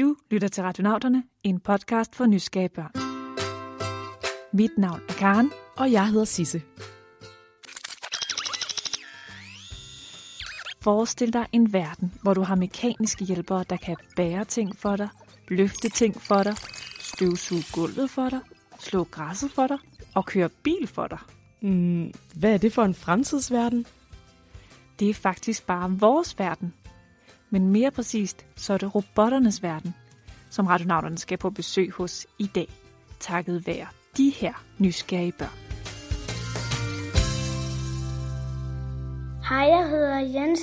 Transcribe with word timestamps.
Du 0.00 0.16
lytter 0.30 0.48
til 0.48 0.62
Radionauterne, 0.62 1.22
en 1.42 1.60
podcast 1.60 2.14
for 2.14 2.26
nysgerrige 2.26 2.68
børn. 2.68 2.92
Mit 4.52 4.70
navn 4.78 5.00
er 5.08 5.12
Karen. 5.12 5.50
Og 5.76 5.92
jeg 5.92 6.08
hedder 6.08 6.24
Sisse. 6.24 6.62
Forestil 10.80 11.32
dig 11.32 11.46
en 11.52 11.72
verden, 11.72 12.12
hvor 12.22 12.34
du 12.34 12.42
har 12.42 12.54
mekaniske 12.54 13.24
hjælpere, 13.24 13.64
der 13.70 13.76
kan 13.76 13.96
bære 14.16 14.44
ting 14.44 14.76
for 14.76 14.96
dig, 14.96 15.08
løfte 15.48 15.88
ting 15.88 16.20
for 16.20 16.42
dig, 16.42 16.54
støvsuge 17.00 17.62
gulvet 17.72 18.10
for 18.10 18.28
dig, 18.28 18.40
slå 18.78 19.04
græsset 19.04 19.50
for 19.50 19.66
dig 19.66 19.78
og 20.14 20.26
køre 20.26 20.48
bil 20.48 20.86
for 20.86 21.06
dig. 21.06 21.18
Mm, 21.62 22.12
hvad 22.34 22.54
er 22.54 22.58
det 22.58 22.72
for 22.72 22.82
en 22.82 22.94
fremtidsverden? 22.94 23.86
Det 25.00 25.10
er 25.10 25.14
faktisk 25.14 25.66
bare 25.66 25.90
vores 25.90 26.38
verden. 26.38 26.74
Men 27.50 27.68
mere 27.68 27.90
præcist, 27.90 28.46
så 28.56 28.72
er 28.72 28.78
det 28.78 28.94
robotternes 28.94 29.62
verden, 29.62 29.94
som 30.50 30.66
radionauterne 30.66 31.18
skal 31.18 31.38
på 31.38 31.50
besøg 31.50 31.90
hos 31.92 32.26
i 32.38 32.46
dag, 32.46 32.68
takket 33.20 33.66
være 33.66 33.86
de 34.16 34.30
her 34.30 34.52
nysgerrige 34.78 35.32
børn. 35.32 35.58
Hej, 39.48 39.66
jeg 39.76 39.88
hedder 39.88 40.18
Jens, 40.18 40.60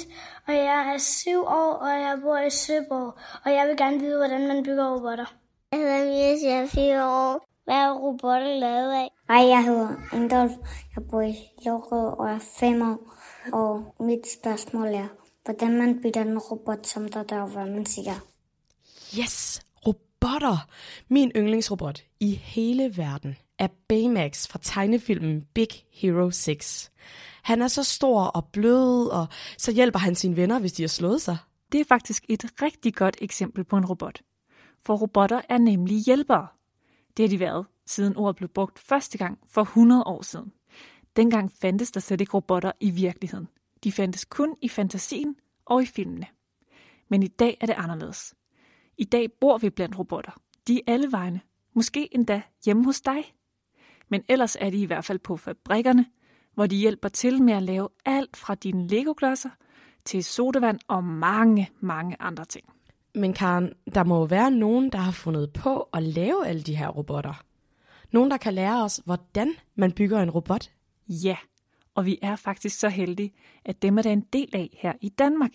og 0.47 0.53
jeg 0.53 0.93
er 0.93 0.97
syv 0.97 1.39
år, 1.39 1.73
og 1.73 1.89
jeg 1.89 2.19
bor 2.23 2.37
i 2.37 2.49
Søborg, 2.49 3.17
og 3.45 3.51
jeg 3.51 3.67
vil 3.67 3.77
gerne 3.77 3.99
vide, 3.99 4.17
hvordan 4.17 4.47
man 4.47 4.63
bygger 4.63 4.95
robotter. 4.95 5.33
Jeg 5.71 5.79
hedder 5.79 6.05
Mies, 6.05 6.43
jeg 6.43 6.59
er 6.63 6.67
fire 6.67 7.05
år. 7.05 7.47
Hvad 7.65 7.75
er 7.75 7.91
robotter 7.91 8.59
lavet 8.59 8.93
af? 8.93 9.09
Hej, 9.29 9.47
jeg 9.47 9.63
hedder 9.63 9.89
Ingolf. 10.13 10.51
Jeg 10.95 11.03
bor 11.09 11.21
i 11.21 11.35
Lorød 11.65 12.19
og 12.19 12.29
er 12.29 12.39
fem 12.59 12.81
år. 12.81 13.13
Og 13.53 13.95
mit 13.99 14.25
spørgsmål 14.39 14.87
er, 14.87 15.07
hvordan 15.47 15.77
man 15.77 16.01
bygger 16.01 16.21
en 16.21 16.37
robot, 16.37 16.87
som 16.87 17.09
der 17.09 17.23
der, 17.23 17.45
hvad 17.45 17.65
man 17.65 17.85
siger. 17.85 18.13
Yes, 19.19 19.61
robotter! 19.87 20.67
Min 21.09 21.31
yndlingsrobot 21.35 22.03
i 22.19 22.35
hele 22.35 22.97
verden 22.97 23.37
er 23.59 23.67
Baymax 23.87 24.47
fra 24.47 24.59
tegnefilmen 24.61 25.45
Big 25.53 25.67
Hero 25.91 26.31
6. 26.31 26.91
Han 27.43 27.61
er 27.61 27.67
så 27.67 27.83
stor 27.83 28.21
og 28.21 28.45
blød, 28.45 29.07
og 29.07 29.27
så 29.57 29.71
hjælper 29.71 29.99
han 29.99 30.15
sine 30.15 30.35
venner, 30.35 30.59
hvis 30.59 30.73
de 30.73 30.83
har 30.83 30.87
slået 30.87 31.21
sig. 31.21 31.37
Det 31.71 31.81
er 31.81 31.85
faktisk 31.85 32.25
et 32.29 32.45
rigtig 32.61 32.95
godt 32.95 33.17
eksempel 33.21 33.63
på 33.63 33.77
en 33.77 33.85
robot. 33.85 34.21
For 34.85 34.95
robotter 34.95 35.41
er 35.49 35.57
nemlig 35.57 35.97
hjælpere. 36.05 36.47
Det 37.17 37.23
har 37.23 37.29
de 37.29 37.39
været, 37.39 37.65
siden 37.85 38.17
ordet 38.17 38.35
blev 38.35 38.49
brugt 38.49 38.79
første 38.79 39.17
gang 39.17 39.39
for 39.49 39.61
100 39.61 40.03
år 40.03 40.21
siden. 40.21 40.51
Dengang 41.15 41.51
fandtes 41.61 41.91
der 41.91 41.99
slet 41.99 42.21
ikke 42.21 42.33
robotter 42.33 42.71
i 42.79 42.89
virkeligheden. 42.89 43.47
De 43.87 43.91
fandtes 43.91 44.25
kun 44.25 44.55
i 44.61 44.67
fantasien 44.69 45.35
og 45.65 45.83
i 45.83 45.85
filmene. 45.85 46.25
Men 47.09 47.23
i 47.23 47.27
dag 47.27 47.57
er 47.61 47.65
det 47.65 47.73
anderledes. 47.73 48.35
I 48.97 49.03
dag 49.03 49.31
bor 49.41 49.57
vi 49.57 49.69
blandt 49.69 49.99
robotter. 49.99 50.31
De 50.67 50.77
er 50.77 50.93
alle 50.93 51.11
vegne. 51.11 51.41
Måske 51.73 52.15
endda 52.15 52.41
hjemme 52.65 52.85
hos 52.85 53.01
dig. 53.01 53.33
Men 54.09 54.23
ellers 54.29 54.55
er 54.59 54.69
de 54.69 54.81
i 54.81 54.85
hvert 54.85 55.05
fald 55.05 55.19
på 55.19 55.37
fabrikkerne, 55.37 56.05
hvor 56.53 56.65
de 56.65 56.75
hjælper 56.75 57.09
til 57.09 57.43
med 57.43 57.53
at 57.53 57.63
lave 57.63 57.89
alt 58.05 58.37
fra 58.37 58.55
dine 58.55 58.87
legoklodser 58.87 59.49
til 60.05 60.23
sodavand 60.23 60.79
og 60.87 61.03
mange, 61.03 61.69
mange 61.79 62.15
andre 62.19 62.45
ting. 62.45 62.65
Men 63.15 63.33
Karen, 63.33 63.73
der 63.93 64.03
må 64.03 64.17
jo 64.17 64.23
være 64.23 64.51
nogen, 64.51 64.91
der 64.91 64.97
har 64.97 65.11
fundet 65.11 65.53
på 65.53 65.89
at 65.93 66.03
lave 66.03 66.47
alle 66.47 66.61
de 66.61 66.75
her 66.75 66.87
robotter. 66.87 67.43
Nogen, 68.11 68.31
der 68.31 68.37
kan 68.37 68.53
lære 68.53 68.83
os, 68.83 69.01
hvordan 69.05 69.53
man 69.75 69.91
bygger 69.91 70.19
en 70.19 70.31
robot. 70.31 70.71
Ja, 71.07 71.37
og 71.97 72.05
vi 72.05 72.19
er 72.21 72.35
faktisk 72.35 72.79
så 72.79 72.89
heldige, 72.89 73.33
at 73.65 73.81
dem 73.81 73.97
er 73.97 74.01
der 74.01 74.09
en 74.09 74.25
del 74.33 74.49
af 74.53 74.77
her 74.81 74.93
i 75.01 75.09
Danmark. 75.09 75.51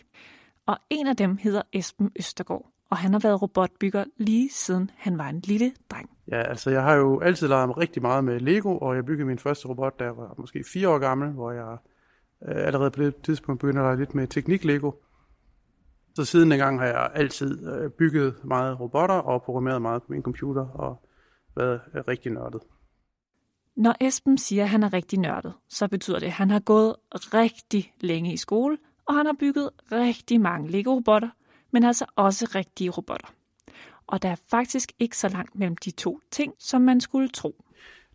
Og 0.66 0.76
en 0.90 1.06
af 1.06 1.16
dem 1.16 1.36
hedder 1.36 1.62
Esben 1.72 2.10
Østergaard, 2.18 2.66
og 2.90 2.96
han 2.96 3.12
har 3.12 3.20
været 3.20 3.42
robotbygger 3.42 4.04
lige 4.16 4.50
siden 4.52 4.90
han 4.96 5.18
var 5.18 5.28
en 5.28 5.40
lille 5.40 5.72
dreng. 5.90 6.10
Ja, 6.28 6.42
altså 6.42 6.70
jeg 6.70 6.82
har 6.82 6.94
jo 6.94 7.20
altid 7.20 7.48
leget 7.48 7.68
mig 7.68 7.78
rigtig 7.78 8.02
meget 8.02 8.24
med 8.24 8.40
Lego, 8.40 8.78
og 8.78 8.96
jeg 8.96 9.04
byggede 9.04 9.26
min 9.26 9.38
første 9.38 9.68
robot, 9.68 9.98
da 9.98 10.04
jeg 10.04 10.16
var 10.16 10.34
måske 10.38 10.64
fire 10.72 10.88
år 10.88 10.98
gammel, 10.98 11.30
hvor 11.30 11.52
jeg 11.52 11.76
øh, 12.48 12.66
allerede 12.66 12.90
på 12.90 13.02
det 13.02 13.16
tidspunkt 13.16 13.60
begyndte 13.60 13.80
at 13.80 13.84
lege 13.84 13.96
lidt 13.96 14.14
med 14.14 14.26
teknik-Lego. 14.26 14.92
Så 16.14 16.24
siden 16.24 16.50
dengang 16.50 16.78
har 16.78 16.86
jeg 16.86 17.10
altid 17.14 17.68
øh, 17.74 17.90
bygget 17.90 18.34
meget 18.44 18.80
robotter 18.80 19.14
og 19.14 19.42
programmeret 19.42 19.82
meget 19.82 20.02
på 20.02 20.12
min 20.12 20.22
computer 20.22 20.66
og 20.66 21.08
været 21.56 21.80
øh, 21.94 22.02
rigtig 22.08 22.32
nørdet. 22.32 22.62
Når 23.76 23.94
Esben 24.00 24.38
siger, 24.38 24.62
at 24.62 24.68
han 24.68 24.82
er 24.82 24.92
rigtig 24.92 25.18
nørdet, 25.18 25.52
så 25.68 25.88
betyder 25.88 26.18
det, 26.18 26.26
at 26.26 26.32
han 26.32 26.50
har 26.50 26.60
gået 26.60 26.96
rigtig 27.14 27.92
længe 28.00 28.32
i 28.32 28.36
skole, 28.36 28.78
og 29.08 29.14
han 29.14 29.26
har 29.26 29.36
bygget 29.40 29.70
rigtig 29.92 30.40
mange 30.40 30.70
Lego-robotter, 30.70 31.28
men 31.70 31.84
altså 31.84 32.04
også 32.16 32.50
rigtige 32.54 32.90
robotter. 32.90 33.28
Og 34.06 34.22
der 34.22 34.28
er 34.28 34.36
faktisk 34.50 34.92
ikke 34.98 35.16
så 35.16 35.28
langt 35.28 35.54
mellem 35.54 35.76
de 35.76 35.90
to 35.90 36.20
ting, 36.30 36.54
som 36.58 36.82
man 36.82 37.00
skulle 37.00 37.28
tro. 37.28 37.64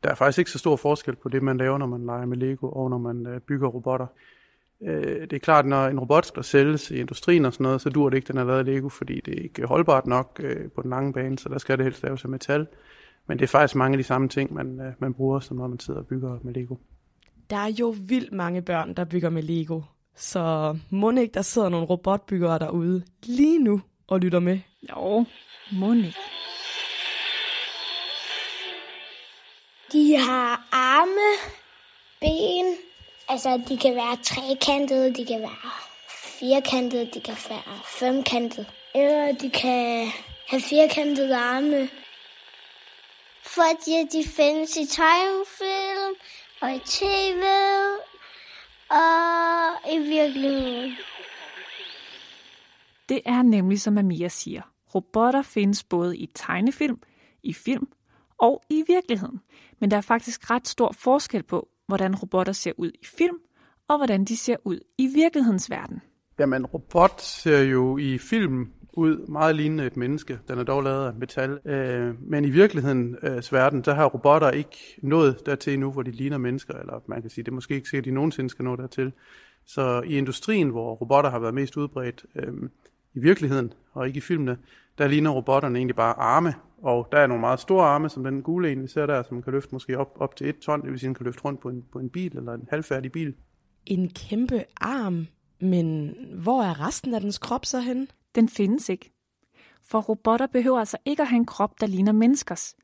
Der 0.04 0.10
er 0.10 0.16
faktisk 0.16 0.40
ikke 0.40 0.52
så 0.52 0.60
stor 0.60 0.76
forskel 0.76 1.16
på 1.16 1.30
det, 1.30 1.44
man 1.44 1.58
laver, 1.58 1.78
når 1.78 1.86
man 1.86 2.06
leger 2.06 2.26
med 2.26 2.38
Lego 2.38 2.70
og 2.70 2.90
når 2.90 2.98
man 2.98 3.28
øh, 3.28 3.40
bygger 3.40 3.68
robotter. 3.68 4.08
Øh, 4.82 5.22
det 5.22 5.34
er 5.34 5.40
klart, 5.40 5.66
når 5.66 5.88
en 5.88 6.00
robot 6.00 6.26
skal 6.26 6.44
sælges 6.44 6.92
i 6.92 6.96
industrien 6.96 7.46
og 7.46 7.54
sådan 7.54 7.64
noget, 7.64 7.82
så 7.82 7.90
dur 7.90 8.10
det 8.10 8.18
ikke, 8.18 8.28
den 8.28 8.38
er 8.38 8.44
lavet 8.44 8.60
af 8.60 8.66
Lego, 8.66 8.90
fordi 8.90 9.22
det 9.26 9.40
er 9.40 9.44
ikke 9.44 9.66
holdbart 9.66 10.08
nok 10.08 10.40
øh, 10.44 10.72
på 10.72 10.82
den 10.82 10.90
lange 10.90 11.14
bane, 11.14 11.40
så 11.40 11.50
der 11.50 11.58
skal 11.58 11.78
det 11.78 11.86
helst 11.86 12.04
laves 12.04 12.24
af 12.24 12.30
metal. 12.30 12.68
Men 13.28 13.40
det 13.40 13.44
er 13.44 13.48
faktisk 13.48 13.76
mange 13.76 13.96
af 13.96 13.98
de 13.98 14.04
samme 14.04 14.30
ting, 14.30 14.54
man, 14.54 14.96
man 15.00 15.14
bruger, 15.14 15.40
som 15.40 15.58
når 15.58 15.68
man 15.68 15.80
sidder 15.80 16.00
og 16.00 16.08
bygger 16.08 16.40
med 16.44 16.54
Lego. 16.54 16.76
Der 17.50 17.58
er 17.58 17.72
jo 17.80 17.96
vildt 18.00 18.34
mange 18.34 18.62
børn, 18.62 18.94
der 18.94 19.06
bygger 19.06 19.30
med 19.30 19.44
Lego. 19.44 19.82
Så 20.16 20.78
må 20.90 21.12
ikke, 21.12 21.34
der 21.34 21.42
sidder 21.42 21.70
nogle 21.70 21.88
robotbyggere 21.88 22.60
derude 22.60 23.04
lige 23.24 23.60
nu 23.60 23.82
og 24.08 24.20
lytter 24.20 24.40
med. 24.40 24.60
Jo, 24.90 25.26
må 25.72 25.94
ikke. 25.94 26.16
De 29.92 30.18
har 30.18 30.68
arme, 30.72 31.52
ben, 32.22 32.76
altså 33.30 33.62
de 33.70 33.78
kan 33.78 33.96
være 33.96 34.18
trekantede, 34.24 35.14
de 35.14 35.26
kan 35.26 35.40
være 35.40 35.72
firkantede, 36.40 37.10
de 37.14 37.20
kan 37.20 37.38
være 37.50 37.80
femkantede. 38.00 38.66
Eller 38.96 39.32
de 39.42 39.50
kan 39.50 40.08
have 40.48 40.62
firkantede 40.62 41.36
arme. 41.36 41.90
Fordi 43.58 44.20
de 44.20 44.28
findes 44.30 44.78
i 44.78 44.86
tegnefilm 44.86 46.14
og 46.62 46.76
i 46.76 46.80
tv 46.80 47.44
og 48.90 49.94
i 49.94 49.98
virkeligheden. 49.98 50.92
Det 53.10 53.22
er 53.26 53.42
nemlig, 53.42 53.82
som 53.82 53.98
Amia 53.98 54.28
siger. 54.28 54.62
Robotter 54.96 55.42
findes 55.42 55.84
både 55.84 56.18
i 56.18 56.30
tegnefilm, 56.36 57.00
i 57.44 57.54
film 57.54 57.88
og 58.38 58.64
i 58.70 58.84
virkeligheden. 58.88 59.40
Men 59.80 59.92
der 59.92 59.98
er 59.98 60.02
faktisk 60.02 60.52
ret 60.52 60.68
stor 60.68 60.92
forskel 60.92 61.44
på, 61.44 61.70
hvordan 61.88 62.16
robotter 62.16 62.54
ser 62.54 62.72
ud 62.78 62.92
i 63.02 63.06
film, 63.06 63.38
og 63.88 63.98
hvordan 63.98 64.26
de 64.26 64.38
ser 64.38 64.56
ud 64.64 64.80
i 64.98 65.08
virkelighedens 65.08 65.70
verden. 65.70 66.02
Jamen, 66.40 66.66
robot 66.66 67.22
ser 67.22 67.62
jo 67.62 67.98
i 67.98 68.18
film 68.18 68.72
ud 68.98 69.28
meget 69.28 69.56
lignende 69.56 69.86
et 69.86 69.98
menneske. 69.98 70.40
Den 70.48 70.60
er 70.60 70.64
dog 70.64 70.84
lavet 70.84 71.08
af 71.08 71.14
metal. 71.14 71.60
Øh, 71.66 72.16
men 72.22 72.46
i 72.46 72.50
virkelighedens 72.50 73.54
øh, 73.54 73.58
verden, 73.58 73.82
der 73.82 73.94
har 73.94 74.06
robotter 74.06 74.52
ikke 74.52 74.78
nået 75.02 75.46
dertil 75.46 75.74
endnu, 75.74 75.92
hvor 75.92 76.02
de 76.02 76.12
ligner 76.12 76.38
mennesker, 76.38 76.74
eller 76.74 77.04
man 77.08 77.22
kan 77.22 77.30
sige, 77.30 77.46
det 77.46 77.52
er 77.52 77.56
måske 77.56 77.76
ikke 77.76 77.90
sikkert, 77.90 78.04
at 78.04 78.10
de 78.10 78.16
nogensinde 78.16 78.50
skal 78.50 78.66
nå 78.66 78.76
dertil. 78.76 79.12
Så 79.66 80.02
i 80.06 80.18
industrien, 80.18 80.70
hvor 80.70 80.94
robotter 80.94 81.30
har 81.30 81.40
været 81.40 81.54
mest 81.54 81.78
udbredt 81.78 82.26
øh, 82.36 82.54
i 83.14 83.20
virkeligheden, 83.20 83.74
og 83.94 84.08
ikke 84.08 84.18
i 84.18 84.22
filmene, 84.22 84.58
der 84.98 85.08
ligner 85.08 85.30
robotterne 85.30 85.78
egentlig 85.78 85.96
bare 85.96 86.14
arme. 86.14 86.54
Og 86.82 87.08
der 87.12 87.18
er 87.18 87.28
nogle 87.28 87.42
meget 87.42 87.60
store 87.60 87.86
arme, 87.86 88.10
som 88.10 88.24
den 88.24 88.42
gule 88.42 88.72
en, 88.72 88.84
vi 88.84 88.88
ser 88.88 89.06
der, 89.06 89.24
som 89.24 89.42
kan 89.42 89.54
løfte 89.54 89.70
måske 89.72 89.98
op, 89.98 90.18
op 90.20 90.36
til 90.36 90.50
et 90.50 90.60
ton, 90.60 90.82
det 90.82 90.92
vil 90.92 91.00
sige, 91.00 91.08
den 91.08 91.16
kan 91.16 91.26
løfte 91.26 91.46
rundt 91.46 91.60
på 91.60 91.70
en, 91.70 91.84
på 91.92 92.00
en 92.00 92.10
bil, 92.10 92.38
eller 92.38 92.54
en 92.54 92.68
halvfærdig 92.70 93.12
bil. 93.12 93.34
En 93.86 94.10
kæmpe 94.10 94.64
arm, 94.82 95.28
men 95.62 96.16
hvor 96.34 96.64
er 96.64 96.88
resten 96.88 97.14
af 97.14 97.22
dens 97.22 97.38
krop 97.38 97.66
så 97.66 97.80
henne? 97.80 98.08
Den 98.38 98.50
findes 98.50 98.90
ikke. 98.90 99.12
For 99.82 100.02
robotter 100.02 100.48
behøver 100.48 100.80
altså 100.80 100.98
ikke 101.06 101.22
at 101.22 101.28
have 101.28 101.38
en 101.38 101.46
krop, 101.46 101.82
der 101.82 101.88
ligner 101.88 102.12
menneskers. 102.12 102.76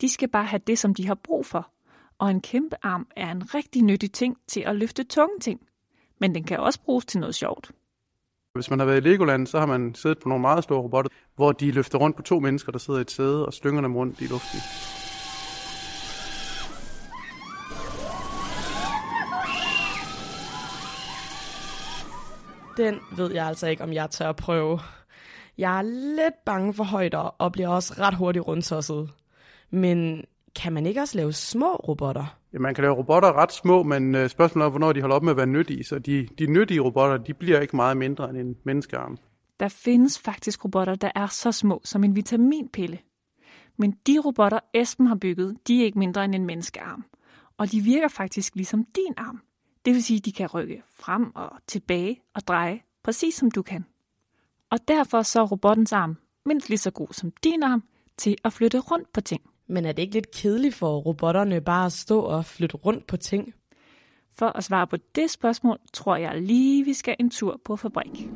De 0.00 0.08
skal 0.08 0.28
bare 0.28 0.44
have 0.44 0.60
det, 0.66 0.78
som 0.78 0.94
de 0.94 1.06
har 1.06 1.14
brug 1.14 1.46
for. 1.46 1.70
Og 2.18 2.30
en 2.30 2.40
kæmpe 2.40 2.76
arm 2.82 3.06
er 3.16 3.30
en 3.30 3.54
rigtig 3.54 3.82
nyttig 3.82 4.12
ting 4.12 4.36
til 4.48 4.60
at 4.60 4.76
løfte 4.76 5.04
tunge 5.04 5.38
ting. 5.40 5.60
Men 6.20 6.34
den 6.34 6.44
kan 6.44 6.58
også 6.58 6.80
bruges 6.82 7.04
til 7.04 7.20
noget 7.20 7.34
sjovt. 7.34 7.70
Hvis 8.54 8.70
man 8.70 8.78
har 8.78 8.86
været 8.86 9.06
i 9.06 9.08
Legoland, 9.08 9.46
så 9.46 9.58
har 9.58 9.66
man 9.66 9.94
siddet 9.94 10.18
på 10.18 10.28
nogle 10.28 10.42
meget 10.42 10.64
store 10.64 10.80
robotter, 10.80 11.10
hvor 11.36 11.52
de 11.52 11.72
løfter 11.72 11.98
rundt 11.98 12.16
på 12.16 12.22
to 12.22 12.40
mennesker, 12.40 12.72
der 12.72 12.78
sidder 12.78 13.00
i 13.00 13.02
et 13.02 13.10
sæde 13.10 13.46
og 13.46 13.52
slynger 13.52 13.80
dem 13.80 13.96
rundt 13.96 14.20
i 14.20 14.26
luften. 14.26 14.60
Den 22.76 23.00
ved 23.16 23.32
jeg 23.32 23.46
altså 23.46 23.66
ikke, 23.66 23.82
om 23.82 23.92
jeg 23.92 24.10
tør 24.10 24.28
at 24.28 24.36
prøve. 24.36 24.80
Jeg 25.60 25.78
er 25.78 25.82
lidt 26.16 26.44
bange 26.44 26.74
for 26.74 26.84
højder 26.84 27.18
og 27.18 27.52
bliver 27.52 27.68
også 27.68 27.94
ret 27.98 28.14
hurtigt 28.14 28.46
rundtosset. 28.46 29.10
Men 29.70 30.24
kan 30.56 30.72
man 30.72 30.86
ikke 30.86 31.00
også 31.00 31.18
lave 31.18 31.32
små 31.32 31.74
robotter? 31.74 32.38
Ja, 32.52 32.58
man 32.58 32.74
kan 32.74 32.82
lave 32.82 32.94
robotter 32.94 33.32
ret 33.32 33.52
små, 33.52 33.82
men 33.82 34.14
øh, 34.14 34.28
spørgsmålet 34.28 34.66
er, 34.66 34.70
hvornår 34.70 34.92
de 34.92 35.00
holder 35.00 35.16
op 35.16 35.22
med 35.22 35.30
at 35.30 35.36
være 35.36 35.46
nyttige. 35.46 35.84
Så 35.84 35.98
de, 35.98 36.28
de 36.38 36.46
nyttige 36.46 36.80
robotter, 36.80 37.16
de 37.16 37.34
bliver 37.34 37.60
ikke 37.60 37.76
meget 37.76 37.96
mindre 37.96 38.30
end 38.30 38.38
en 38.38 38.56
menneskearm. 38.64 39.18
Der 39.60 39.68
findes 39.68 40.18
faktisk 40.18 40.64
robotter, 40.64 40.94
der 40.94 41.10
er 41.14 41.26
så 41.26 41.52
små 41.52 41.80
som 41.84 42.04
en 42.04 42.16
vitaminpille. 42.16 42.98
Men 43.78 43.92
de 44.06 44.18
robotter, 44.24 44.58
Esben 44.74 45.06
har 45.06 45.16
bygget, 45.16 45.56
de 45.68 45.80
er 45.80 45.84
ikke 45.84 45.98
mindre 45.98 46.24
end 46.24 46.34
en 46.34 46.46
menneskearm. 46.46 47.04
Og 47.58 47.72
de 47.72 47.80
virker 47.80 48.08
faktisk 48.08 48.54
ligesom 48.54 48.84
din 48.84 49.14
arm. 49.16 49.40
Det 49.84 49.94
vil 49.94 50.02
sige, 50.02 50.18
at 50.18 50.24
de 50.24 50.32
kan 50.32 50.46
rykke 50.46 50.82
frem 50.98 51.32
og 51.34 51.50
tilbage 51.66 52.20
og 52.34 52.48
dreje, 52.48 52.80
præcis 53.02 53.34
som 53.34 53.50
du 53.50 53.62
kan. 53.62 53.84
Og 54.70 54.78
derfor 54.88 55.22
så 55.22 55.40
er 55.40 55.46
robottens 55.46 55.92
arm 55.92 56.16
mindst 56.46 56.68
lige 56.68 56.78
så 56.78 56.90
god 56.90 57.08
som 57.12 57.32
din 57.44 57.62
arm 57.62 57.82
til 58.16 58.36
at 58.44 58.52
flytte 58.52 58.78
rundt 58.78 59.12
på 59.12 59.20
ting. 59.20 59.42
Men 59.68 59.84
er 59.84 59.92
det 59.92 60.02
ikke 60.02 60.14
lidt 60.14 60.30
kedeligt 60.30 60.74
for 60.74 60.98
robotterne 60.98 61.60
bare 61.60 61.86
at 61.86 61.92
stå 61.92 62.20
og 62.20 62.44
flytte 62.44 62.76
rundt 62.76 63.06
på 63.06 63.16
ting? 63.16 63.54
For 64.38 64.46
at 64.46 64.64
svare 64.64 64.86
på 64.86 64.96
det 65.14 65.30
spørgsmål, 65.30 65.78
tror 65.92 66.16
jeg 66.16 66.42
lige, 66.42 66.84
vi 66.84 66.92
skal 66.92 67.16
en 67.18 67.30
tur 67.30 67.60
på 67.64 67.76
fabrik. 67.76 68.28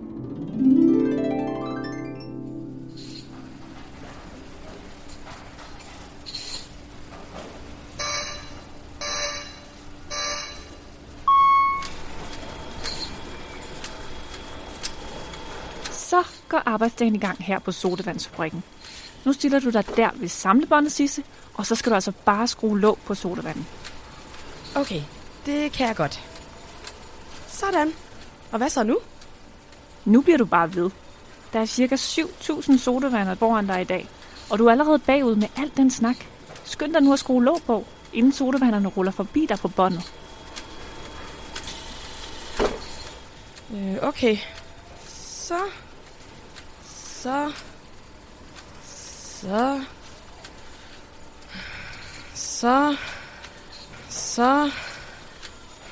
Går 16.55 16.63
arbejdsdagen 16.67 17.15
i 17.15 17.19
gang 17.19 17.45
her 17.45 17.59
på 17.59 17.73
sodavandsfabrikken. 17.73 18.63
Nu 19.25 19.33
stiller 19.33 19.61
du 19.61 19.71
dig 19.71 19.97
der 19.97 20.11
ved 20.15 20.29
samlebåndet, 20.29 20.93
Sisse, 20.93 21.23
og 21.55 21.67
så 21.67 21.75
skal 21.75 21.91
du 21.91 21.95
altså 21.95 22.13
bare 22.25 22.49
skrue 22.49 22.81
låg 22.81 22.99
på 23.07 23.15
sodavandet. 23.15 23.65
Okay, 24.75 25.03
det 25.47 25.73
kan 25.73 25.87
jeg 25.87 25.97
godt. 25.97 26.21
Sådan. 27.49 27.93
Og 28.53 28.59
hvad 28.59 28.69
så 28.69 28.83
nu? 28.83 28.99
Nu 30.05 30.21
bliver 30.21 30.39
du 30.39 30.45
bare 30.45 30.75
ved. 30.75 30.91
Der 31.53 31.61
er 31.61 31.67
cirka 31.67 31.97
7.000 31.97 32.79
sodavander 32.79 33.35
foran 33.35 33.67
dig 33.67 33.81
i 33.81 33.85
dag, 33.85 34.09
og 34.51 34.59
du 34.59 34.67
er 34.67 34.73
allerede 34.73 34.99
bagud 34.99 35.35
med 35.35 35.49
alt 35.57 35.77
den 35.77 35.91
snak. 35.91 36.17
Skynd 36.65 36.93
dig 36.93 37.03
nu 37.03 37.13
at 37.13 37.19
skrue 37.19 37.45
låg 37.45 37.61
på, 37.67 37.85
inden 38.13 38.33
sodavanderne 38.33 38.89
ruller 38.89 39.13
forbi 39.13 39.47
dig 39.47 39.59
på 39.59 39.69
båndet. 39.69 40.13
Øh, 43.75 43.97
okay. 44.03 44.37
Så. 45.09 45.59
Så. 47.25 47.53
Så. 48.85 49.85
Så. 52.35 52.97
Så. 54.09 54.71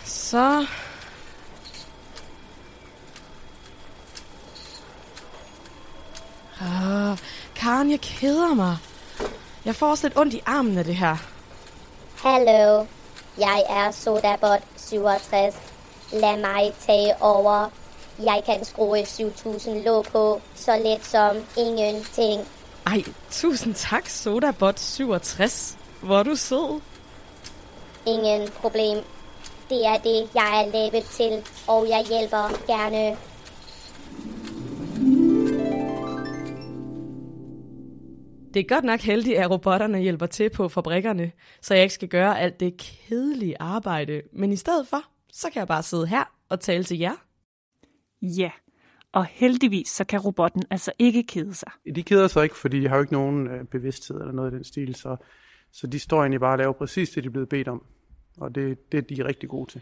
Så. 0.05 0.67
Ah, 6.61 7.19
Karen, 7.55 7.91
jeg 7.91 8.01
keder 8.01 8.55
mig. 8.55 8.77
Jeg 9.65 9.77
får 9.77 9.91
også 9.91 10.09
lidt 10.09 10.19
ondt 10.19 10.35
i 10.35 10.43
armen 10.47 10.79
af 10.79 10.85
det 10.85 10.97
her. 10.97 11.17
Hallo, 12.17 12.87
jeg 13.39 13.65
er 13.69 13.91
Sodabot 13.91 14.63
67. 14.77 15.55
Lad 16.13 16.37
mig 16.37 16.75
tage 16.87 17.23
over. 17.23 17.82
Jeg 18.19 18.43
kan 18.47 18.65
skrue 18.65 19.07
7000 19.07 19.85
låg 19.85 20.05
på, 20.05 20.41
så 20.55 20.77
let 20.85 21.05
som 21.05 21.37
ingenting. 21.59 22.41
Ej, 22.87 23.03
tusind 23.31 23.75
tak, 23.75 24.09
Sodabot 24.09 24.81
67. 24.81 25.79
Hvor 26.03 26.19
er 26.19 26.23
du 26.23 26.37
sød. 26.37 26.81
Ingen 28.07 28.49
problem. 28.49 28.99
Det 29.69 29.87
er 29.87 29.97
det, 29.97 30.29
jeg 30.35 30.65
er 30.65 30.73
lavet 30.73 31.05
til, 31.05 31.45
og 31.69 31.89
jeg 31.89 32.05
hjælper 32.09 32.67
gerne. 32.67 33.17
Det 38.55 38.61
er 38.61 38.75
godt 38.75 38.85
nok 38.85 39.01
heldigt, 39.01 39.39
at 39.39 39.51
robotterne 39.51 39.99
hjælper 39.99 40.27
til 40.27 40.51
på 40.51 40.69
fabrikkerne, 40.69 41.33
så 41.61 41.75
jeg 41.75 41.83
ikke 41.83 41.95
skal 41.95 42.09
gøre 42.09 42.41
alt 42.41 42.61
det 42.61 42.77
kedelige 42.77 43.57
arbejde. 43.61 44.23
Men 44.33 44.53
i 44.53 44.57
stedet 44.57 44.89
for, 44.89 45.03
så 45.33 45.51
kan 45.53 45.61
jeg 45.61 45.69
bare 45.69 45.83
sidde 45.83 46.07
her 46.07 46.25
og 46.49 46.61
tale 46.61 46.85
til 46.85 46.99
jer. 46.99 47.15
Ja, 48.23 48.51
og 49.13 49.27
heldigvis 49.27 49.89
så 49.89 50.05
kan 50.05 50.21
robotten 50.21 50.63
altså 50.71 50.93
ikke 50.99 51.23
kede 51.23 51.55
sig. 51.55 51.73
De 51.95 52.03
keder 52.03 52.29
sig 52.29 52.43
ikke, 52.43 52.57
fordi 52.57 52.81
de 52.81 52.89
har 52.89 52.97
jo 52.97 53.03
ikke 53.03 53.13
nogen 53.13 53.47
øh, 53.47 53.65
bevidsthed 53.65 54.21
eller 54.21 54.33
noget 54.33 54.53
i 54.53 54.55
den 54.55 54.65
stil, 54.65 54.95
så, 54.95 55.17
så 55.73 55.87
de 55.87 55.99
står 55.99 56.21
egentlig 56.21 56.41
bare 56.41 56.53
og 56.53 56.59
laver 56.59 56.73
præcis 56.73 57.11
det, 57.11 57.23
de 57.23 57.27
er 57.27 57.31
blevet 57.31 57.49
bedt 57.49 57.69
om. 57.69 57.83
Og 58.41 58.55
det, 58.55 58.93
det 58.93 58.99
er 58.99 59.03
de 59.03 59.25
rigtig 59.25 59.49
gode 59.49 59.71
til. 59.71 59.81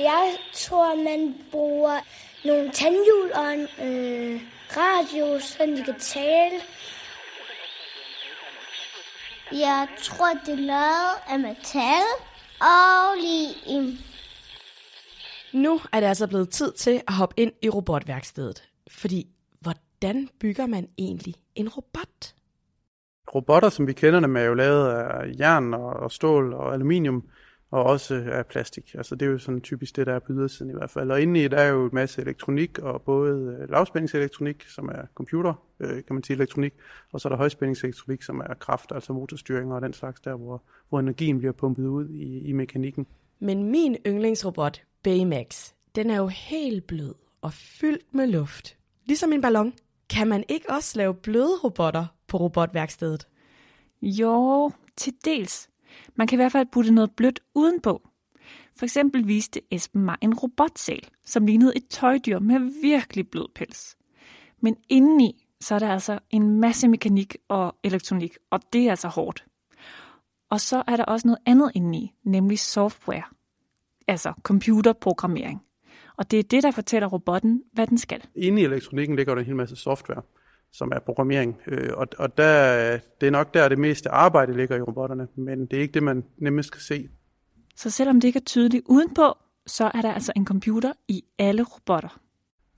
Jeg 0.00 0.36
tror, 0.52 1.04
man 1.04 1.34
bruger 1.50 2.00
nogle 2.44 2.70
tandhjul 2.72 3.32
og 3.34 3.54
en 3.54 3.60
øh, 3.60 4.40
radio, 4.76 5.40
så 5.40 5.66
de 5.76 5.84
kan 5.84 6.00
tale. 6.00 6.60
Jeg 9.52 9.88
tror, 10.02 10.28
det 10.46 10.52
er 10.52 10.56
lavet 10.56 11.16
af 11.28 11.38
metal 11.38 12.35
og 12.60 13.16
lim. 13.22 13.92
Nu 15.52 15.80
er 15.92 16.00
det 16.00 16.06
altså 16.06 16.26
blevet 16.26 16.50
tid 16.50 16.72
til 16.72 17.02
at 17.08 17.14
hoppe 17.14 17.34
ind 17.38 17.52
i 17.62 17.68
robotværkstedet. 17.68 18.62
Fordi, 18.90 19.26
hvordan 19.60 20.28
bygger 20.40 20.66
man 20.66 20.88
egentlig 20.98 21.34
en 21.54 21.68
robot? 21.68 22.34
Robotter, 23.34 23.68
som 23.68 23.86
vi 23.86 23.92
kender 23.92 24.20
dem, 24.20 24.36
er 24.36 24.42
jo 24.42 24.54
lavet 24.54 24.88
af 24.88 25.34
jern 25.38 25.74
og, 25.74 25.86
og 25.86 26.12
stål 26.12 26.54
og 26.54 26.74
aluminium, 26.74 27.28
og 27.76 27.84
også 27.84 28.24
af 28.32 28.46
plastik. 28.46 28.94
Altså 28.94 29.14
det 29.14 29.26
er 29.26 29.30
jo 29.30 29.38
sådan 29.38 29.60
typisk 29.60 29.96
det, 29.96 30.06
der 30.06 30.14
er 30.14 30.18
på 30.18 30.32
ydersiden 30.32 30.70
i 30.70 30.74
hvert 30.74 30.90
fald. 30.90 31.10
Og 31.10 31.22
indeni 31.22 31.48
der 31.48 31.56
er 31.56 31.68
jo 31.68 31.84
en 31.84 31.90
masse 31.92 32.22
elektronik, 32.22 32.78
og 32.78 33.02
både 33.02 33.58
øh, 33.60 33.70
lavspændingselektronik, 33.70 34.64
som 34.68 34.88
er 34.88 35.02
computer, 35.14 35.54
øh, 35.80 36.04
kan 36.04 36.14
man 36.14 36.22
sige 36.22 36.34
elektronik, 36.34 36.74
og 37.12 37.20
så 37.20 37.28
er 37.28 37.30
der 37.30 37.36
højspændingselektronik, 37.36 38.22
som 38.22 38.40
er 38.40 38.54
kraft, 38.54 38.92
altså 38.94 39.12
motorstyring 39.12 39.72
og 39.72 39.82
den 39.82 39.92
slags 39.92 40.20
der, 40.20 40.34
hvor, 40.34 40.62
hvor 40.88 41.00
energien 41.00 41.38
bliver 41.38 41.52
pumpet 41.52 41.86
ud 41.86 42.08
i, 42.08 42.38
i 42.38 42.52
mekanikken. 42.52 43.06
Men 43.38 43.70
min 43.70 43.96
yndlingsrobot, 44.06 44.82
Baymax, 45.02 45.72
den 45.94 46.10
er 46.10 46.16
jo 46.16 46.26
helt 46.26 46.86
blød 46.86 47.14
og 47.42 47.52
fyldt 47.52 48.14
med 48.14 48.26
luft. 48.26 48.76
Ligesom 49.06 49.32
en 49.32 49.42
ballon. 49.42 49.72
Kan 50.10 50.28
man 50.28 50.44
ikke 50.48 50.70
også 50.70 50.98
lave 50.98 51.14
bløde 51.14 51.58
robotter 51.64 52.06
på 52.28 52.36
robotværkstedet? 52.36 53.28
Jo, 54.02 54.70
til 54.96 55.12
dels. 55.24 55.68
Man 56.14 56.26
kan 56.26 56.36
i 56.36 56.40
hvert 56.40 56.52
fald 56.52 56.66
putte 56.72 56.90
noget 56.90 57.10
blødt 57.16 57.40
udenpå. 57.54 58.08
For 58.76 58.84
eksempel 58.84 59.28
viste 59.28 59.60
Esben 59.70 60.02
mig 60.02 60.16
en 60.22 60.34
robotsal, 60.34 61.08
som 61.24 61.46
lignede 61.46 61.76
et 61.76 61.88
tøjdyr 61.88 62.38
med 62.38 62.82
virkelig 62.82 63.28
blød 63.28 63.46
pels. 63.54 63.96
Men 64.60 64.76
indeni, 64.88 65.46
så 65.60 65.74
er 65.74 65.78
der 65.78 65.88
altså 65.88 66.18
en 66.30 66.60
masse 66.60 66.88
mekanik 66.88 67.36
og 67.48 67.76
elektronik, 67.84 68.36
og 68.50 68.60
det 68.72 68.86
er 68.86 68.90
altså 68.90 69.08
hårdt. 69.08 69.46
Og 70.50 70.60
så 70.60 70.82
er 70.86 70.96
der 70.96 71.04
også 71.04 71.26
noget 71.26 71.38
andet 71.46 71.70
indeni, 71.74 72.12
nemlig 72.24 72.58
software. 72.58 73.22
Altså 74.08 74.32
computerprogrammering. 74.42 75.62
Og 76.16 76.30
det 76.30 76.38
er 76.38 76.42
det, 76.42 76.62
der 76.62 76.70
fortæller 76.70 77.08
robotten, 77.08 77.62
hvad 77.72 77.86
den 77.86 77.98
skal. 77.98 78.24
Inde 78.34 78.62
i 78.62 78.64
elektronikken 78.64 79.16
ligger 79.16 79.34
der 79.34 79.40
en 79.40 79.46
hel 79.46 79.56
masse 79.56 79.76
software, 79.76 80.22
som 80.72 80.92
er 80.94 80.98
programmering. 80.98 81.56
Øh, 81.66 81.90
og 81.94 82.06
og 82.18 82.38
der, 82.38 82.98
det 83.20 83.26
er 83.26 83.30
nok 83.30 83.54
der, 83.54 83.68
det 83.68 83.78
meste 83.78 84.10
arbejde 84.10 84.56
ligger 84.56 84.76
i 84.76 84.80
robotterne, 84.80 85.28
men 85.34 85.66
det 85.66 85.76
er 85.76 85.80
ikke 85.80 85.94
det, 85.94 86.02
man 86.02 86.24
nemmest 86.38 86.72
kan 86.72 86.80
se. 86.80 87.08
Så 87.76 87.90
selvom 87.90 88.20
det 88.20 88.28
ikke 88.28 88.38
er 88.38 88.44
tydeligt 88.44 88.84
udenpå, 88.86 89.36
så 89.66 89.90
er 89.94 90.02
der 90.02 90.12
altså 90.12 90.32
en 90.36 90.46
computer 90.46 90.92
i 91.08 91.24
alle 91.38 91.62
robotter. 91.62 92.20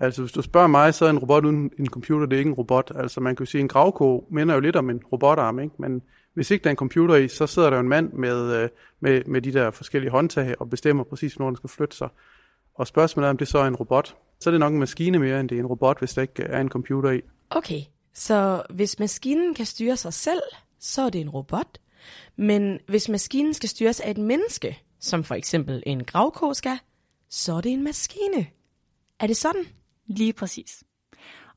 Altså 0.01 0.23
hvis 0.23 0.33
du 0.33 0.43
spørger 0.43 0.67
mig, 0.67 0.95
så 0.95 1.05
er 1.05 1.11
en 1.11 1.19
robot 1.19 1.45
uden 1.45 1.71
en 1.79 1.87
computer, 1.87 2.27
det 2.27 2.37
er 2.37 2.39
ikke 2.39 2.49
en 2.49 2.55
robot. 2.55 2.93
Altså 2.95 3.21
man 3.21 3.37
kan 3.37 3.45
jo 3.45 3.51
sige, 3.51 3.61
at 3.61 3.63
en 3.63 3.69
gravko 3.69 4.29
minder 4.31 4.55
jo 4.55 4.61
lidt 4.61 4.77
om 4.77 4.91
en 4.91 5.01
robotarm, 5.13 5.59
ikke? 5.59 5.75
men 5.79 6.03
hvis 6.35 6.51
ikke 6.51 6.65
der 6.65 6.71
er 6.71 6.73
en 6.73 6.77
computer 6.77 7.15
i, 7.15 7.29
så 7.29 7.47
sidder 7.47 7.71
der 7.71 7.77
jo 7.77 7.81
en 7.81 7.89
mand 7.89 8.13
med, 8.13 8.63
øh, 8.63 8.69
med, 9.01 9.25
med 9.25 9.43
de 9.43 9.53
der 9.53 9.71
forskellige 9.71 10.11
håndtag 10.11 10.55
og 10.61 10.71
bestemmer 10.71 11.05
præcis, 11.05 11.35
hvor 11.35 11.47
den 11.47 11.57
skal 11.57 11.71
flytte 11.71 11.97
sig. 11.97 12.09
Og 12.75 12.87
spørgsmålet 12.87 13.27
er, 13.27 13.31
om 13.31 13.37
det 13.37 13.49
så 13.49 13.59
er 13.59 13.67
en 13.67 13.77
robot. 13.77 14.17
Så 14.41 14.51
er 14.51 14.53
det 14.53 14.61
nok 14.61 14.73
en 14.73 14.79
maskine 14.79 15.19
mere, 15.19 15.41
end 15.41 15.49
det 15.49 15.57
er 15.57 15.61
en 15.61 15.67
robot, 15.67 15.99
hvis 15.99 16.15
der 16.15 16.23
ikke 16.23 16.43
er 16.43 16.61
en 16.61 16.69
computer 16.69 17.11
i. 17.11 17.21
Okay, 17.51 17.81
så 18.15 18.63
hvis 18.71 18.99
maskinen 18.99 19.55
kan 19.55 19.67
styre 19.67 19.97
sig 19.97 20.13
selv, 20.13 20.43
så 20.79 21.03
er 21.03 21.11
det 21.11 21.21
en 21.21 21.31
robot. 21.31 21.79
Men 22.37 22.79
hvis 22.89 23.09
maskinen 23.09 23.55
skal 23.55 23.69
styres 23.69 24.01
af 24.01 24.11
et 24.11 24.19
menneske, 24.19 24.83
som 25.01 25.25
for 25.25 25.35
eksempel 25.35 25.83
en 25.87 26.05
gravko 26.05 26.55
skal, 26.55 26.79
så 27.31 27.53
er 27.53 27.61
det 27.61 27.73
en 27.73 27.85
maskine. 27.85 28.47
Er 29.21 29.27
det 29.27 29.37
sådan? 29.37 29.65
Lige 30.07 30.33
præcis. 30.33 30.85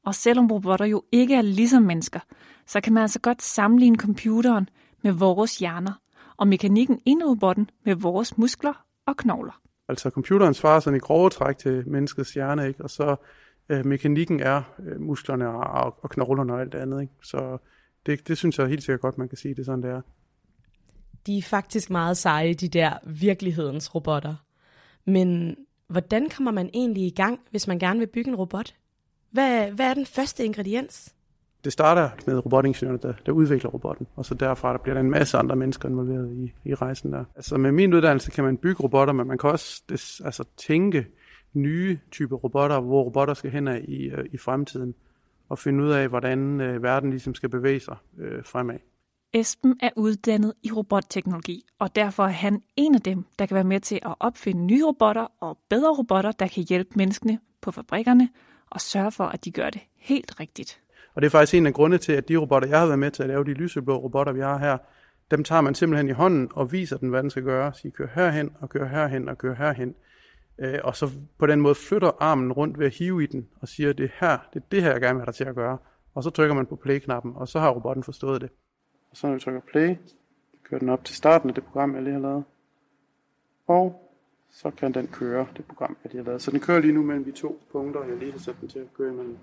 Og 0.06 0.16
selvom 0.16 0.52
robotter 0.52 0.86
jo 0.86 1.04
ikke 1.12 1.36
er 1.36 1.42
ligesom 1.42 1.84
mennesker, 1.84 2.20
så 2.68 2.82
kan 2.82 2.94
man 2.94 3.02
altså 3.02 3.20
godt 3.20 3.42
sammenligne 3.42 3.98
computeren 3.98 4.70
med 5.04 5.12
vores 5.12 5.58
hjerner, 5.58 5.94
og 6.38 6.48
mekanikken 6.48 7.02
inde 7.06 7.22
i 7.22 7.30
robotten 7.30 7.70
med 7.86 7.96
vores 7.96 8.38
muskler 8.38 8.86
og 9.08 9.18
knogler. 9.18 9.62
Altså 9.90 10.10
computeren 10.10 10.54
svarer 10.54 10.80
sådan 10.80 10.98
i 10.98 11.00
grove 11.00 11.30
træk 11.30 11.58
til 11.58 11.90
menneskets 11.90 12.34
hjerne, 12.34 12.68
ikke? 12.68 12.84
og 12.84 12.90
så 12.90 13.16
øh, 13.72 13.86
mekanikken 13.86 14.40
er 14.40 14.62
øh, 14.80 15.02
musklerne 15.02 15.50
og, 15.50 15.98
og 16.02 16.10
knoglerne 16.10 16.54
og 16.54 16.62
alt 16.62 16.74
det 16.74 16.80
andet. 16.80 17.02
Ikke? 17.02 17.14
Så 17.24 17.58
det, 18.06 18.28
det 18.28 18.38
synes 18.38 18.60
jeg 18.60 18.68
helt 18.68 18.84
sikkert 18.84 19.02
godt, 19.02 19.18
man 19.18 19.30
kan 19.30 19.38
sige, 19.38 19.54
det 19.54 19.60
er 19.60 19.66
sådan, 19.66 19.84
det 19.84 19.92
er. 19.92 20.02
De 21.26 21.38
er 21.38 21.42
faktisk 21.42 21.90
meget 21.90 22.18
seje, 22.18 22.54
de 22.54 22.68
der 22.68 22.94
virkelighedens 23.06 23.96
robotter. 23.96 24.36
Men 25.06 25.58
hvordan 25.88 26.30
kommer 26.30 26.52
man 26.52 26.70
egentlig 26.74 27.04
i 27.04 27.14
gang, 27.16 27.40
hvis 27.52 27.68
man 27.68 27.80
gerne 27.80 28.00
vil 28.00 28.08
bygge 28.08 28.30
en 28.30 28.36
robot? 28.36 28.76
Hvad, 29.32 29.72
hvad 29.72 29.90
er 29.90 29.94
den 29.94 30.06
første 30.06 30.46
ingrediens? 30.46 31.16
Det 31.64 31.74
starter 31.74 32.10
med 32.28 32.46
robotingeniørerne, 32.46 33.00
der, 33.02 33.14
der 33.26 33.32
udvikler 33.32 33.70
robotten, 33.70 34.08
og 34.16 34.26
så 34.26 34.34
derfra 34.34 34.72
der 34.72 34.78
bliver 34.78 34.94
der 34.94 35.02
en 35.02 35.10
masse 35.10 35.38
andre 35.38 35.56
mennesker 35.56 35.90
involveret 35.90 36.34
i, 36.34 36.54
i 36.66 36.76
rejsen 36.76 37.14
der. 37.14 37.24
Altså 37.36 37.58
med 37.58 37.72
min 37.72 37.94
uddannelse 37.94 38.32
kan 38.32 38.44
man 38.44 38.58
bygge 38.58 38.84
robotter, 38.84 39.14
men 39.14 39.28
man 39.28 39.38
kan 39.38 39.50
også 39.50 39.82
det, 39.90 40.22
altså, 40.26 40.44
tænke 40.58 41.06
nye 41.54 42.00
typer 42.12 42.36
robotter, 42.36 42.80
hvor 42.80 43.04
robotter 43.04 43.34
skal 43.34 43.52
hen 43.52 43.68
i, 43.88 44.04
øh, 44.04 44.26
i 44.32 44.38
fremtiden, 44.38 44.96
og 45.50 45.60
finde 45.60 45.84
ud 45.84 45.90
af, 45.90 46.08
hvordan 46.08 46.62
øh, 46.62 46.84
verden 46.84 47.10
ligesom 47.10 47.36
skal 47.36 47.50
bevæge 47.50 47.80
sig 47.80 47.96
øh, 48.18 48.44
fremad. 48.44 48.78
Esben 49.34 49.80
er 49.82 49.90
uddannet 49.96 50.54
i 50.64 50.72
robotteknologi, 50.72 51.66
og 51.80 51.96
derfor 51.96 52.24
er 52.24 52.28
han 52.28 52.62
en 52.76 52.96
af 52.96 53.02
dem, 53.02 53.26
der 53.40 53.46
kan 53.46 53.56
være 53.56 53.64
med 53.64 53.80
til 53.80 54.00
at 54.06 54.16
opfinde 54.20 54.66
nye 54.66 54.86
robotter 54.86 55.28
og 55.40 55.58
bedre 55.70 55.98
robotter, 55.98 56.32
der 56.32 56.48
kan 56.48 56.66
hjælpe 56.70 56.90
menneskene 56.96 57.40
på 57.62 57.72
fabrikkerne 57.72 58.30
og 58.70 58.82
sørge 58.82 59.12
for, 59.12 59.24
at 59.24 59.46
de 59.46 59.52
gør 59.52 59.70
det 59.70 59.82
helt 59.96 60.40
rigtigt. 60.40 60.82
Og 61.16 61.22
det 61.22 61.26
er 61.26 61.32
faktisk 61.32 61.54
en 61.54 61.66
af 61.66 61.74
grunde 61.74 61.98
til, 61.98 62.12
at 62.12 62.30
de 62.30 62.38
robotter, 62.38 62.70
jeg 62.70 62.80
har 62.80 62.86
været 62.86 63.00
med 63.00 63.12
til 63.12 63.24
at 63.24 63.30
lave, 63.30 63.44
de 63.44 63.54
lyseblå 63.54 63.98
robotter, 63.98 64.34
vi 64.34 64.40
har 64.40 64.58
her, 64.58 64.78
dem 65.32 65.44
tager 65.44 65.62
man 65.62 65.76
simpelthen 65.76 66.10
i 66.10 66.12
hånden 66.12 66.50
og 66.52 66.72
viser 66.72 66.98
den, 66.98 67.10
hvad 67.10 67.22
den 67.22 67.30
skal 67.30 67.44
gøre. 67.44 67.74
Så 67.74 67.88
I 67.88 67.92
kører 67.92 68.10
herhen 68.16 68.50
og 68.60 68.70
kører 68.70 68.88
herhen 68.88 69.30
og 69.30 69.38
kører 69.38 69.56
herhen. 69.56 69.96
Øh, 70.62 70.80
og 70.84 70.96
så 70.96 71.12
på 71.38 71.48
den 71.48 71.62
måde 71.62 71.76
flytter 71.76 72.12
armen 72.20 72.52
rundt 72.52 72.80
ved 72.80 72.86
at 72.86 72.96
hive 72.96 73.24
i 73.24 73.26
den 73.26 73.48
og 73.62 73.68
siger, 73.68 73.94
det 73.94 74.06
er 74.06 74.10
her, 74.20 74.38
det 74.54 74.60
er 74.60 74.66
det 74.72 74.84
her, 74.84 74.92
jeg 74.92 75.02
gerne 75.02 75.16
vil 75.16 75.22
have 75.22 75.26
dig 75.26 75.36
til 75.36 75.44
at 75.44 75.56
gøre. 75.56 75.78
Og 76.14 76.24
så 76.24 76.30
trykker 76.30 76.56
man 76.56 76.66
på 76.66 76.76
play-knappen, 76.76 77.34
og 77.36 77.48
så 77.48 77.60
har 77.60 77.70
robotten 77.70 78.04
forstået 78.04 78.42
det. 78.42 78.50
Og 79.12 79.18
så 79.18 79.28
når 79.28 79.34
vi 79.34 79.40
trykker 79.40 79.62
play, 79.72 79.96
kører 80.64 80.80
den 80.80 80.90
op 80.90 81.04
til 81.04 81.16
starten 81.16 81.50
af 81.50 81.56
det 81.56 81.64
program, 81.64 81.96
jeg 81.96 82.04
lige 82.04 82.14
har 82.14 82.22
lavet. 82.22 82.44
Og 83.68 84.12
så 84.52 84.72
kan 84.72 84.94
den 84.94 85.08
køre 85.08 85.48
det 85.58 85.66
program, 85.66 85.98
jeg 86.04 86.12
lige 86.12 86.24
har 86.24 86.26
lavet. 86.26 86.42
Så 86.42 86.52
den 86.52 86.60
kører 86.60 86.80
lige 86.80 86.94
nu 86.94 87.04
mellem 87.04 87.26
de 87.26 87.32
to 87.32 87.62
punkter, 87.72 88.04
jeg 88.04 88.18
lige 88.18 88.32
har 88.32 88.40
sat 88.40 88.56
den 88.62 88.70
til 88.70 88.80
at 88.80 88.94
køre 88.98 89.14
imellem. 89.14 89.38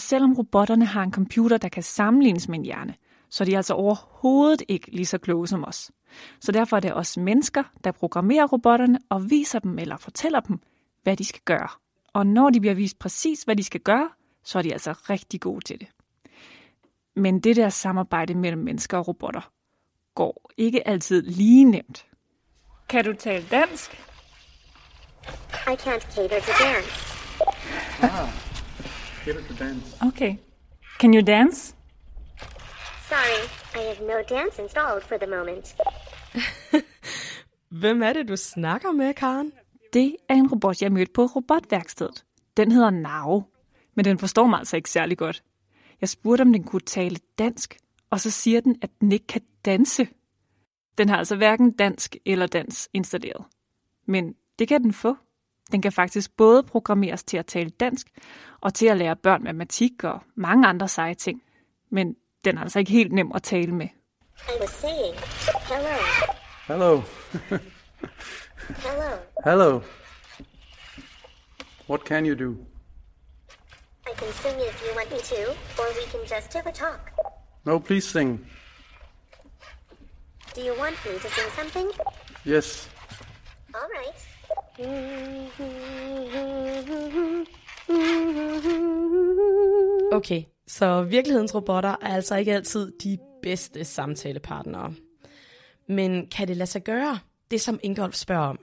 Selvom 0.00 0.32
robotterne 0.32 0.84
har 0.84 1.02
en 1.02 1.12
computer, 1.12 1.58
der 1.58 1.68
kan 1.68 1.82
sammenlignes 1.82 2.48
med 2.48 2.58
en 2.58 2.64
hjerne, 2.64 2.94
så 3.30 3.44
er 3.44 3.46
de 3.46 3.56
altså 3.56 3.74
overhovedet 3.74 4.62
ikke 4.68 4.90
lige 4.90 5.06
så 5.06 5.18
kloge 5.18 5.48
som 5.48 5.64
os. 5.64 5.90
Så 6.40 6.52
derfor 6.52 6.76
er 6.76 6.80
det 6.80 6.94
os 6.94 7.16
mennesker, 7.16 7.62
der 7.84 7.92
programmerer 7.92 8.46
robotterne 8.46 8.98
og 9.08 9.30
viser 9.30 9.58
dem 9.58 9.78
eller 9.78 9.96
fortæller 9.96 10.40
dem, 10.40 10.60
hvad 11.02 11.16
de 11.16 11.24
skal 11.24 11.40
gøre. 11.44 11.68
Og 12.12 12.26
når 12.26 12.50
de 12.50 12.60
bliver 12.60 12.74
vist 12.74 12.98
præcis, 12.98 13.42
hvad 13.42 13.56
de 13.56 13.64
skal 13.64 13.80
gøre, 13.80 14.10
så 14.44 14.58
er 14.58 14.62
de 14.62 14.72
altså 14.72 14.92
rigtig 14.92 15.40
gode 15.40 15.64
til 15.64 15.80
det. 15.80 15.88
Men 17.16 17.40
det 17.40 17.56
der 17.56 17.68
samarbejde 17.68 18.34
mellem 18.34 18.62
mennesker 18.62 18.98
og 18.98 19.08
robotter 19.08 19.50
går 20.14 20.50
ikke 20.56 20.88
altid 20.88 21.22
lige 21.22 21.64
nemt. 21.64 22.06
Kan 22.88 23.04
du 23.04 23.12
tale 23.12 23.44
dansk? 23.50 24.04
I 25.52 25.70
can't 25.70 26.14
cater 26.14 26.40
to 26.40 26.52
dance. 26.64 26.90
Ah, 28.02 28.28
cater 29.24 29.42
to 29.48 29.64
dance. 29.64 30.06
Okay. 30.06 30.36
Can 31.00 31.14
you 31.14 31.22
dance? 31.26 31.74
Sorry, 33.08 33.42
I 33.74 33.82
have 33.90 34.06
no 34.06 34.36
dance 34.36 34.62
installed 34.62 35.02
for 35.02 35.16
the 35.16 35.26
moment. 35.26 35.76
Hvem 37.80 38.02
er 38.02 38.12
det, 38.12 38.28
du 38.28 38.36
snakker 38.36 38.92
med, 38.92 39.14
Karen? 39.14 39.52
Det 39.92 40.16
er 40.28 40.34
en 40.34 40.50
robot, 40.50 40.82
jeg 40.82 40.92
mødte 40.92 41.12
på 41.12 41.24
robotværkstedet. 41.24 42.24
Den 42.56 42.72
hedder 42.72 42.90
Nao, 42.90 43.42
men 43.94 44.04
den 44.04 44.18
forstår 44.18 44.46
mig 44.46 44.58
altså 44.58 44.76
ikke 44.76 44.90
særlig 44.90 45.18
godt. 45.18 45.42
Jeg 46.00 46.08
spurgte, 46.08 46.42
om 46.42 46.52
den 46.52 46.64
kunne 46.64 46.80
tale 46.80 47.16
dansk, 47.38 47.78
og 48.10 48.20
så 48.20 48.30
siger 48.30 48.60
den, 48.60 48.76
at 48.82 48.90
den 49.00 49.12
ikke 49.12 49.26
kan 49.26 49.42
danse. 49.64 50.08
Den 50.98 51.08
har 51.08 51.16
altså 51.16 51.36
hverken 51.36 51.70
dansk 51.70 52.16
eller 52.26 52.46
dans 52.46 52.88
installeret. 52.92 53.44
Men 54.06 54.34
det 54.58 54.68
kan 54.68 54.82
den 54.82 54.92
få. 54.92 55.16
Den 55.72 55.82
kan 55.82 55.92
faktisk 55.92 56.36
både 56.36 56.62
programmeres 56.62 57.24
til 57.24 57.36
at 57.36 57.46
tale 57.46 57.70
dansk 57.70 58.06
og 58.60 58.74
til 58.74 58.86
at 58.86 58.96
lære 58.96 59.16
børn 59.16 59.42
matematik 59.42 60.04
og 60.04 60.20
mange 60.34 60.66
andre 60.66 60.88
seje 60.88 61.14
ting. 61.14 61.42
Men 61.90 62.16
den 62.44 62.58
er 62.58 62.62
altså 62.62 62.78
ikke 62.78 62.92
helt 62.92 63.12
nem 63.12 63.32
at 63.34 63.42
tale 63.42 63.72
med. 63.74 63.88
I 64.48 64.60
was 64.60 64.70
saying, 64.70 65.14
hello, 65.68 65.96
Hello. 66.66 67.02
hello. 68.84 69.16
Hello. 69.44 69.82
What 71.88 72.04
can 72.04 72.26
you 72.26 72.34
do? 72.34 72.56
I 74.06 74.12
can 74.16 74.32
sing 74.32 74.56
if 74.60 74.82
you 74.84 74.94
want 74.96 75.10
me 75.10 75.18
to, 75.18 75.40
or 75.80 75.86
we 75.98 76.04
can 76.10 76.20
just 76.36 76.52
have 76.54 76.66
a 76.66 76.72
talk. 76.72 77.10
No, 77.64 77.78
please 77.78 78.06
sing. 78.08 78.46
Do 80.54 80.60
you 80.62 80.74
want 80.78 80.96
me 81.06 81.12
to 81.18 81.28
sing 81.30 81.50
something? 81.56 81.90
Yes. 82.44 82.88
All 83.74 83.88
right. 83.98 84.18
Okay, 90.12 90.48
så 90.68 91.02
virkelighedens 91.02 91.54
robotter 91.54 91.90
er 91.90 92.14
altså 92.14 92.36
ikke 92.36 92.54
altid 92.54 92.92
de 93.04 93.18
bedste 93.42 93.84
samtalepartnere. 93.84 94.94
Men 95.88 96.26
kan 96.26 96.48
det 96.48 96.56
lade 96.56 96.70
sig 96.70 96.84
gøre? 96.84 97.18
Det 97.50 97.60
som 97.60 97.80
Ingolf 97.82 98.14
spørger 98.14 98.46
om. 98.46 98.58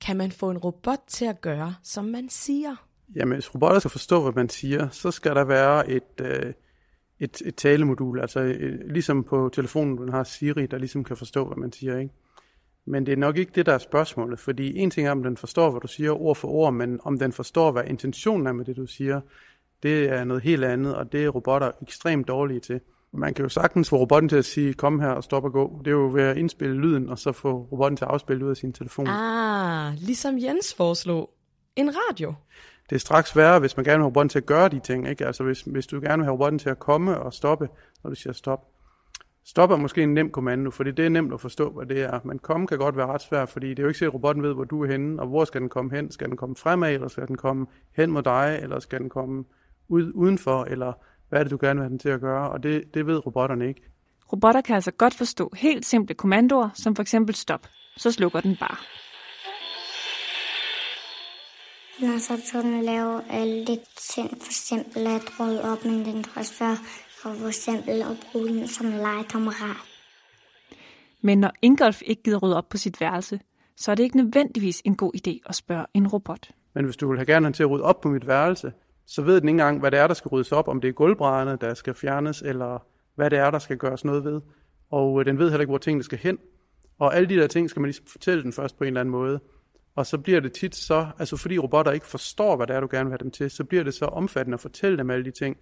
Kan 0.00 0.16
man 0.16 0.32
få 0.32 0.50
en 0.50 0.58
robot 0.58 1.00
til 1.06 1.24
at 1.24 1.40
gøre, 1.40 1.74
som 1.82 2.04
man 2.04 2.28
siger? 2.28 2.76
Jamen, 3.14 3.34
hvis 3.34 3.54
robotter 3.54 3.78
skal 3.78 3.90
forstå, 3.90 4.22
hvad 4.22 4.32
man 4.32 4.48
siger, 4.48 4.88
så 4.88 5.10
skal 5.10 5.34
der 5.34 5.44
være 5.44 5.90
et, 5.90 6.20
øh, 6.20 6.52
et, 7.20 7.42
et 7.44 7.56
talemodul. 7.56 8.20
Altså 8.20 8.40
øh, 8.40 8.90
ligesom 8.90 9.24
på 9.24 9.50
telefonen, 9.52 9.96
du 9.96 10.10
har 10.10 10.24
Siri, 10.24 10.66
der 10.66 10.78
ligesom 10.78 11.04
kan 11.04 11.16
forstå, 11.16 11.46
hvad 11.46 11.56
man 11.56 11.72
siger. 11.72 11.98
Ikke? 11.98 12.14
Men 12.86 13.06
det 13.06 13.12
er 13.12 13.16
nok 13.16 13.36
ikke 13.36 13.52
det, 13.54 13.66
der 13.66 13.72
er 13.72 13.78
spørgsmålet. 13.78 14.38
Fordi 14.38 14.78
en 14.78 14.90
ting 14.90 15.06
er, 15.06 15.12
om 15.12 15.22
den 15.22 15.36
forstår, 15.36 15.70
hvad 15.70 15.80
du 15.80 15.86
siger 15.86 16.20
ord 16.20 16.36
for 16.36 16.48
ord, 16.48 16.74
men 16.74 17.00
om 17.02 17.18
den 17.18 17.32
forstår, 17.32 17.72
hvad 17.72 17.84
intentionen 17.84 18.46
er 18.46 18.52
med 18.52 18.64
det, 18.64 18.76
du 18.76 18.86
siger, 18.86 19.20
det 19.82 20.10
er 20.10 20.24
noget 20.24 20.42
helt 20.42 20.64
andet, 20.64 20.94
og 20.94 21.12
det 21.12 21.24
er 21.24 21.28
robotter 21.28 21.70
ekstremt 21.82 22.28
dårlige 22.28 22.60
til. 22.60 22.80
Man 23.12 23.34
kan 23.34 23.42
jo 23.44 23.48
sagtens 23.48 23.88
få 23.88 23.96
robotten 23.96 24.28
til 24.28 24.36
at 24.36 24.44
sige, 24.44 24.74
kom 24.74 25.00
her 25.00 25.08
og 25.08 25.24
stop 25.24 25.44
og 25.44 25.52
gå. 25.52 25.78
Det 25.78 25.86
er 25.86 25.94
jo 25.94 26.10
ved 26.12 26.22
at 26.22 26.36
indspille 26.36 26.76
lyden, 26.76 27.08
og 27.08 27.18
så 27.18 27.32
få 27.32 27.68
robotten 27.72 27.96
til 27.96 28.04
at 28.04 28.10
afspille 28.10 28.44
ud 28.44 28.50
af 28.50 28.56
sin 28.56 28.72
telefon. 28.72 29.06
Ah, 29.06 29.94
ligesom 29.98 30.38
Jens 30.38 30.74
foreslog. 30.74 31.30
En 31.76 31.90
radio. 31.90 32.34
det 32.90 32.96
er 32.96 33.00
straks 33.00 33.36
værre, 33.36 33.58
hvis 33.58 33.76
man 33.76 33.84
gerne 33.84 33.96
vil 33.96 34.02
have 34.02 34.06
robotten 34.06 34.28
til 34.28 34.38
at 34.38 34.46
gøre 34.46 34.68
de 34.68 34.80
ting. 34.80 35.08
Ikke? 35.08 35.26
Altså 35.26 35.44
hvis, 35.44 35.60
hvis 35.60 35.86
du 35.86 36.00
gerne 36.00 36.16
vil 36.16 36.24
have 36.24 36.32
robotten 36.32 36.58
til 36.58 36.70
at 36.70 36.78
komme 36.78 37.18
og 37.20 37.32
stoppe, 37.32 37.68
når 38.02 38.10
du 38.10 38.16
siger 38.16 38.32
stop. 38.32 38.60
Stop 39.44 39.70
er 39.70 39.76
måske 39.76 40.02
en 40.02 40.14
nem 40.14 40.30
kommando, 40.30 40.70
fordi 40.70 40.90
det 40.90 41.04
er 41.04 41.08
nemt 41.08 41.32
at 41.32 41.40
forstå, 41.40 41.70
hvad 41.70 41.86
det 41.86 42.02
er. 42.02 42.20
Men 42.24 42.38
komme 42.38 42.66
kan 42.66 42.78
godt 42.78 42.96
være 42.96 43.06
ret 43.06 43.22
svært, 43.22 43.48
fordi 43.48 43.68
det 43.70 43.78
er 43.78 43.82
jo 43.82 43.88
ikke 43.88 43.98
sikkert, 43.98 44.10
at 44.10 44.14
robotten 44.14 44.42
ved, 44.42 44.54
hvor 44.54 44.64
du 44.64 44.82
er 44.82 44.86
henne, 44.86 45.22
og 45.22 45.28
hvor 45.28 45.44
skal 45.44 45.60
den 45.60 45.68
komme 45.68 45.96
hen? 45.96 46.10
Skal 46.10 46.28
den 46.28 46.36
komme 46.36 46.56
fremad, 46.56 46.94
eller 46.94 47.08
skal 47.08 47.28
den 47.28 47.36
komme 47.36 47.66
hen 47.96 48.10
mod 48.10 48.22
dig, 48.22 48.58
eller 48.62 48.78
skal 48.78 49.00
den 49.00 49.08
komme 49.08 49.44
ud, 49.88 50.12
udenfor, 50.14 50.64
eller 50.64 50.92
hvad 51.28 51.38
er 51.38 51.42
det, 51.42 51.50
du 51.50 51.58
gerne 51.60 51.80
vil 51.80 51.84
have 51.84 51.90
den 51.90 51.98
til 51.98 52.08
at 52.08 52.20
gøre? 52.20 52.50
Og 52.50 52.62
det, 52.62 52.94
det 52.94 53.06
ved 53.06 53.26
robotterne 53.26 53.68
ikke. 53.68 53.82
Robotter 54.32 54.60
kan 54.60 54.74
altså 54.74 54.90
godt 54.90 55.14
forstå 55.14 55.52
helt 55.56 55.86
simple 55.86 56.14
kommandoer, 56.14 56.70
som 56.74 56.96
for 56.96 57.02
eksempel 57.02 57.34
stop. 57.34 57.66
Så 57.96 58.12
slukker 58.12 58.40
den 58.40 58.56
bare. 58.60 58.76
Når 62.00 62.18
så 62.18 62.52
kunne 62.52 62.82
lave 62.82 63.22
alle 63.30 63.66
de 63.66 63.78
ting, 64.14 64.30
for 64.30 64.48
eksempel 64.48 65.06
at 65.06 65.40
rydde 65.40 65.72
op, 65.72 65.84
men 65.84 66.04
den 66.04 66.22
kan 66.22 66.32
også 66.36 66.54
være 66.60 66.76
for 67.22 67.32
for 67.32 67.46
eksempel 67.46 68.02
at 68.02 68.26
bruge 68.32 68.48
den 68.48 68.68
som 68.68 68.86
legekammerat. 68.86 69.76
Men 71.20 71.38
når 71.38 71.52
Ingolf 71.62 72.02
ikke 72.06 72.22
gider 72.22 72.38
rydde 72.38 72.56
op 72.56 72.68
på 72.68 72.76
sit 72.76 73.00
værelse, 73.00 73.40
så 73.76 73.90
er 73.90 73.94
det 73.94 74.02
ikke 74.02 74.16
nødvendigvis 74.16 74.82
en 74.84 74.96
god 74.96 75.12
idé 75.16 75.48
at 75.48 75.54
spørge 75.54 75.86
en 75.94 76.08
robot. 76.08 76.50
Men 76.74 76.84
hvis 76.84 76.96
du 76.96 77.08
vil 77.08 77.18
have 77.18 77.26
gerne 77.26 77.44
den 77.44 77.52
til 77.52 77.62
at 77.62 77.70
rydde 77.70 77.84
op 77.84 78.00
på 78.00 78.08
mit 78.08 78.26
værelse, 78.26 78.72
så 79.10 79.22
ved 79.22 79.40
den 79.40 79.48
ikke 79.48 79.54
engang, 79.54 79.80
hvad 79.80 79.90
det 79.90 79.98
er, 79.98 80.06
der 80.06 80.14
skal 80.14 80.28
ryddes 80.28 80.52
op, 80.52 80.68
om 80.68 80.80
det 80.80 80.88
er 80.88 80.92
gulvbrædderne, 80.92 81.58
der 81.60 81.74
skal 81.74 81.94
fjernes, 81.94 82.42
eller 82.42 82.86
hvad 83.14 83.30
det 83.30 83.38
er, 83.38 83.50
der 83.50 83.58
skal 83.58 83.76
gøres 83.76 84.04
noget 84.04 84.24
ved. 84.24 84.40
Og 84.90 85.20
øh, 85.20 85.26
den 85.26 85.38
ved 85.38 85.50
heller 85.50 85.60
ikke, 85.60 85.70
hvor 85.70 85.78
tingene 85.78 86.04
skal 86.04 86.18
hen. 86.18 86.38
Og 86.98 87.16
alle 87.16 87.28
de 87.28 87.36
der 87.36 87.46
ting 87.46 87.70
skal 87.70 87.80
man 87.80 87.88
ligesom 87.88 88.06
fortælle 88.06 88.42
den 88.42 88.52
først 88.52 88.78
på 88.78 88.84
en 88.84 88.88
eller 88.88 89.00
anden 89.00 89.12
måde. 89.12 89.40
Og 89.96 90.06
så 90.06 90.18
bliver 90.18 90.40
det 90.40 90.52
tit 90.52 90.76
så, 90.76 91.06
altså 91.18 91.36
fordi 91.36 91.58
robotter 91.58 91.92
ikke 91.92 92.06
forstår, 92.06 92.56
hvad 92.56 92.66
det 92.66 92.76
er, 92.76 92.80
du 92.80 92.88
gerne 92.90 93.04
vil 93.04 93.12
have 93.12 93.24
dem 93.24 93.30
til, 93.30 93.50
så 93.50 93.64
bliver 93.64 93.84
det 93.84 93.94
så 93.94 94.04
omfattende 94.04 94.54
at 94.54 94.60
fortælle 94.60 94.98
dem 94.98 95.10
alle 95.10 95.24
de 95.24 95.30
ting, 95.30 95.56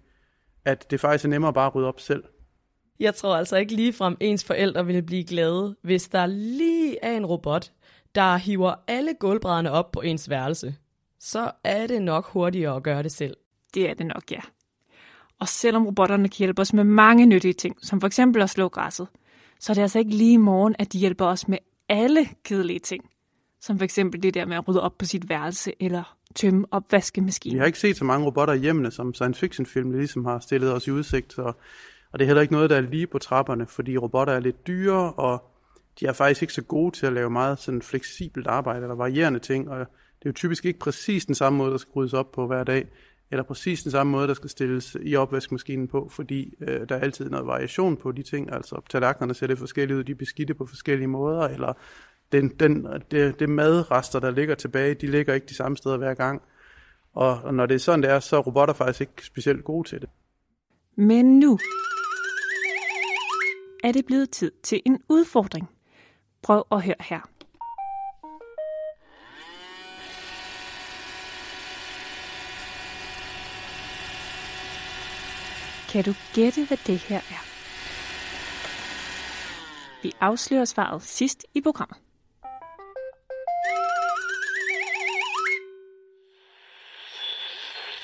at 0.65 0.91
det 0.91 0.99
faktisk 0.99 1.25
er 1.25 1.29
nemmere 1.29 1.53
bare 1.53 1.67
at 1.67 1.75
rydde 1.75 1.87
op 1.87 1.99
selv. 1.99 2.23
Jeg 2.99 3.15
tror 3.15 3.35
altså 3.35 3.57
ikke 3.57 3.75
ligefrem 3.75 4.17
ens 4.19 4.45
forældre 4.45 4.85
ville 4.85 5.01
blive 5.01 5.23
glade, 5.23 5.75
hvis 5.81 6.09
der 6.09 6.25
lige 6.25 6.97
er 7.03 7.17
en 7.17 7.25
robot, 7.25 7.71
der 8.15 8.37
hiver 8.37 8.73
alle 8.87 9.13
gulvbrædderne 9.19 9.71
op 9.71 9.91
på 9.91 10.01
ens 10.01 10.29
værelse. 10.29 10.75
Så 11.19 11.51
er 11.63 11.87
det 11.87 12.01
nok 12.01 12.25
hurtigere 12.25 12.75
at 12.75 12.83
gøre 12.83 13.03
det 13.03 13.11
selv. 13.11 13.37
Det 13.73 13.89
er 13.89 13.93
det 13.93 14.05
nok, 14.05 14.31
ja. 14.31 14.39
Og 15.39 15.47
selvom 15.47 15.85
robotterne 15.85 16.29
kan 16.29 16.37
hjælpe 16.37 16.61
os 16.61 16.73
med 16.73 16.83
mange 16.83 17.25
nyttige 17.25 17.53
ting, 17.53 17.75
som 17.81 17.99
for 17.99 18.07
eksempel 18.07 18.41
at 18.41 18.49
slå 18.49 18.69
græsset, 18.69 19.07
så 19.59 19.71
er 19.71 19.73
det 19.73 19.81
altså 19.81 19.99
ikke 19.99 20.11
lige 20.11 20.33
i 20.33 20.37
morgen, 20.37 20.75
at 20.79 20.93
de 20.93 20.97
hjælper 20.97 21.25
os 21.25 21.47
med 21.47 21.57
alle 21.89 22.29
kedelige 22.43 22.79
ting. 22.79 23.09
Som 23.61 23.77
for 23.77 23.83
eksempel 23.83 24.23
det 24.23 24.33
der 24.33 24.45
med 24.45 24.57
at 24.57 24.67
rydde 24.67 24.81
op 24.81 24.97
på 24.97 25.05
sit 25.05 25.29
værelse 25.29 25.73
eller 25.79 26.17
tømme 26.35 26.59
Vi 26.59 26.65
opvaskemaskinen. 26.71 27.59
har 27.59 27.65
ikke 27.65 27.79
set 27.79 27.97
så 27.97 28.05
mange 28.05 28.25
robotter 28.25 28.53
i 28.53 28.57
hjemmene, 28.57 28.91
som 28.91 29.13
science 29.13 29.39
fiction 29.39 29.65
film 29.65 29.91
ligesom 29.91 30.25
har 30.25 30.39
stillet 30.39 30.73
os 30.73 30.87
i 30.87 30.91
udsigt. 30.91 31.33
Så, 31.33 31.41
Og 32.11 32.19
det 32.19 32.21
er 32.21 32.25
heller 32.25 32.41
ikke 32.41 32.53
noget, 32.53 32.69
der 32.69 32.75
er 32.75 32.81
lige 32.81 33.07
på 33.07 33.19
trapperne, 33.19 33.67
fordi 33.67 33.97
robotter 33.97 34.33
er 34.33 34.39
lidt 34.39 34.67
dyre, 34.67 35.13
og 35.13 35.43
de 35.99 36.05
er 36.05 36.13
faktisk 36.13 36.41
ikke 36.41 36.53
så 36.53 36.61
gode 36.61 36.95
til 36.95 37.05
at 37.05 37.13
lave 37.13 37.29
meget 37.29 37.59
sådan 37.59 37.81
fleksibelt 37.81 38.47
arbejde 38.47 38.81
eller 38.81 38.95
varierende 38.95 39.39
ting, 39.39 39.69
og 39.69 39.87
det 40.27 40.31
er 40.31 40.33
jo 40.33 40.47
typisk 40.47 40.65
ikke 40.65 40.79
præcis 40.79 41.25
den 41.25 41.35
samme 41.35 41.57
måde, 41.57 41.71
der 41.71 41.77
skal 41.77 41.91
ryddes 41.91 42.13
op 42.13 42.31
på 42.31 42.47
hver 42.47 42.63
dag, 42.63 42.87
eller 43.31 43.43
præcis 43.43 43.83
den 43.83 43.91
samme 43.91 44.11
måde, 44.11 44.27
der 44.27 44.33
skal 44.33 44.49
stilles 44.49 44.97
i 45.01 45.15
opvaskemaskinen 45.15 45.87
på, 45.87 46.09
fordi 46.11 46.53
øh, 46.61 46.89
der 46.89 46.95
er 46.95 46.99
altid 46.99 47.29
noget 47.29 47.47
variation 47.47 47.97
på 47.97 48.11
de 48.11 48.23
ting, 48.23 48.53
altså 48.53 48.81
tallerkenerne 48.89 49.33
ser 49.33 49.47
det 49.47 49.57
forskellige 49.57 49.97
ud, 49.97 50.03
de 50.03 50.11
er 50.11 50.15
beskidte 50.15 50.53
på 50.53 50.65
forskellige 50.65 51.07
måder, 51.07 51.41
eller 51.41 51.73
den, 52.31 52.49
den, 52.49 52.87
det, 53.11 53.39
det 53.39 53.49
madrester, 53.49 54.19
der 54.19 54.31
ligger 54.31 54.55
tilbage, 54.55 54.93
de 54.93 55.07
ligger 55.07 55.33
ikke 55.33 55.47
de 55.47 55.55
samme 55.55 55.77
steder 55.77 55.97
hver 55.97 56.13
gang. 56.13 56.41
Og, 57.13 57.41
og 57.43 57.53
når 57.53 57.65
det 57.65 57.75
er 57.75 57.79
sådan, 57.79 58.03
det 58.03 58.11
er, 58.11 58.19
så 58.19 58.37
er 58.37 58.41
robotter 58.41 58.73
faktisk 58.73 59.01
ikke 59.01 59.25
specielt 59.25 59.63
gode 59.63 59.87
til 59.87 60.01
det. 60.01 60.09
Men 60.95 61.39
nu 61.39 61.59
er 63.83 63.91
det 63.91 64.05
blevet 64.05 64.29
tid 64.29 64.51
til 64.63 64.81
en 64.85 64.99
udfordring. 65.09 65.69
Prøv 66.41 66.63
at 66.71 66.81
høre 66.81 66.95
her. 66.99 67.36
Kan 75.91 76.03
du 76.03 76.13
gætte, 76.33 76.65
hvad 76.65 76.77
det 76.87 76.99
her 76.99 77.17
er? 77.17 77.43
Vi 80.03 80.11
afslører 80.21 80.65
svaret 80.65 81.03
sidst 81.03 81.45
i 81.53 81.61
programmet. 81.61 81.97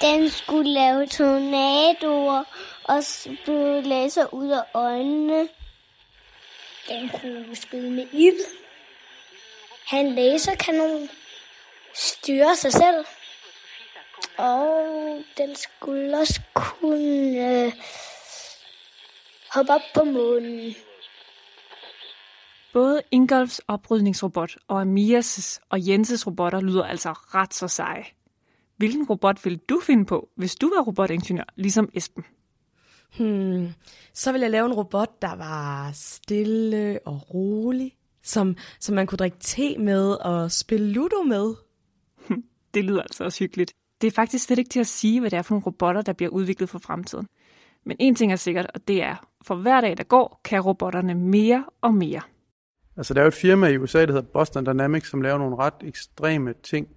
Den 0.01 0.29
skulle 0.29 0.73
lave 0.73 1.07
tornadoer 1.07 2.43
og 2.83 3.03
spytte 3.03 3.81
laser 3.81 4.33
ud 4.33 4.49
af 4.49 4.63
øjnene. 4.73 5.49
Den 6.87 7.09
kunne 7.09 7.55
skyde 7.55 7.91
med 7.91 8.07
ild. 8.13 8.45
Han 9.87 10.15
laserkanon. 10.15 11.09
Styre 11.95 12.55
sig 12.55 12.73
selv. 12.73 13.05
Og 14.37 15.21
den 15.37 15.55
skulle 15.55 16.17
også 16.17 16.41
kunne 16.53 17.65
øh, 17.65 17.73
hoppe 19.53 19.71
op 19.71 19.81
på 19.93 20.03
månen. 20.03 20.75
Både 22.73 23.01
Ingolfs 23.11 23.61
oprydningsrobot 23.67 24.55
og 24.67 24.81
Amias' 24.81 25.59
og 25.69 25.87
Jenses 25.87 26.27
robotter 26.27 26.61
lyder 26.61 26.83
altså 26.83 27.11
ret 27.11 27.53
så 27.53 27.67
seje. 27.67 28.05
Hvilken 28.77 29.05
robot 29.05 29.45
ville 29.45 29.59
du 29.69 29.81
finde 29.83 30.05
på, 30.05 30.29
hvis 30.35 30.55
du 30.55 30.69
var 30.75 30.83
robotingeniør, 30.83 31.43
ligesom 31.55 31.89
Esben? 31.93 32.23
Hmm, 33.17 33.67
så 34.13 34.31
ville 34.31 34.43
jeg 34.43 34.51
lave 34.51 34.65
en 34.65 34.73
robot, 34.73 35.21
der 35.21 35.35
var 35.35 35.91
stille 35.93 36.99
og 37.05 37.33
rolig, 37.33 37.95
som, 38.23 38.55
som 38.79 38.95
man 38.95 39.07
kunne 39.07 39.17
drikke 39.17 39.37
te 39.39 39.77
med 39.77 40.11
og 40.11 40.51
spille 40.51 40.91
Ludo 40.91 41.21
med. 41.23 41.53
Det 42.73 42.85
lyder 42.85 43.01
altså 43.01 43.23
også 43.23 43.39
hyggeligt. 43.39 43.73
Det 44.03 44.09
er 44.09 44.15
faktisk 44.15 44.45
slet 44.45 44.59
ikke 44.59 44.69
til 44.69 44.79
at 44.79 44.87
sige, 44.87 45.19
hvad 45.19 45.29
det 45.29 45.37
er 45.37 45.41
for 45.41 45.53
nogle 45.53 45.65
robotter, 45.65 46.01
der 46.01 46.13
bliver 46.13 46.29
udviklet 46.29 46.69
for 46.69 46.79
fremtiden. 46.79 47.27
Men 47.85 47.97
en 47.99 48.15
ting 48.15 48.31
er 48.31 48.35
sikkert, 48.35 48.67
og 48.73 48.87
det 48.87 49.03
er, 49.03 49.15
for 49.41 49.55
hver 49.55 49.81
dag, 49.81 49.97
der 49.97 50.03
går, 50.03 50.41
kan 50.43 50.61
robotterne 50.61 51.15
mere 51.15 51.65
og 51.81 51.93
mere. 51.93 52.21
Altså 52.97 53.13
der 53.13 53.19
er 53.19 53.23
jo 53.23 53.27
et 53.27 53.33
firma 53.33 53.67
i 53.67 53.77
USA, 53.77 54.05
der 54.05 54.13
hedder 54.13 54.27
Boston 54.33 54.65
Dynamics, 54.65 55.09
som 55.09 55.21
laver 55.21 55.37
nogle 55.37 55.55
ret 55.55 55.73
ekstreme 55.81 56.53
ting, 56.63 56.87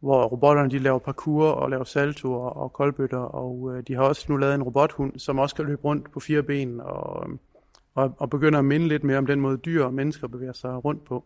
hvor 0.00 0.24
robotterne 0.24 0.70
de 0.70 0.78
laver 0.78 0.98
parkour 0.98 1.46
og 1.46 1.70
laver 1.70 1.84
saltoer 1.84 2.48
og 2.50 2.72
koldbøtter, 2.72 3.18
og 3.18 3.76
øh, 3.76 3.82
de 3.88 3.94
har 3.94 4.02
også 4.02 4.26
nu 4.28 4.36
lavet 4.36 4.54
en 4.54 4.62
robothund, 4.62 5.18
som 5.18 5.38
også 5.38 5.54
kan 5.54 5.64
løbe 5.64 5.84
rundt 5.84 6.12
på 6.12 6.20
fire 6.20 6.42
ben 6.42 6.80
og, 6.80 7.26
og, 7.94 8.14
og 8.18 8.30
begynder 8.30 8.58
at 8.58 8.64
minde 8.64 8.88
lidt 8.88 9.04
mere 9.04 9.18
om 9.18 9.26
den 9.26 9.40
måde 9.40 9.56
dyr 9.56 9.84
og 9.84 9.94
mennesker 9.94 10.28
bevæger 10.28 10.52
sig 10.52 10.84
rundt 10.84 11.04
på. 11.04 11.24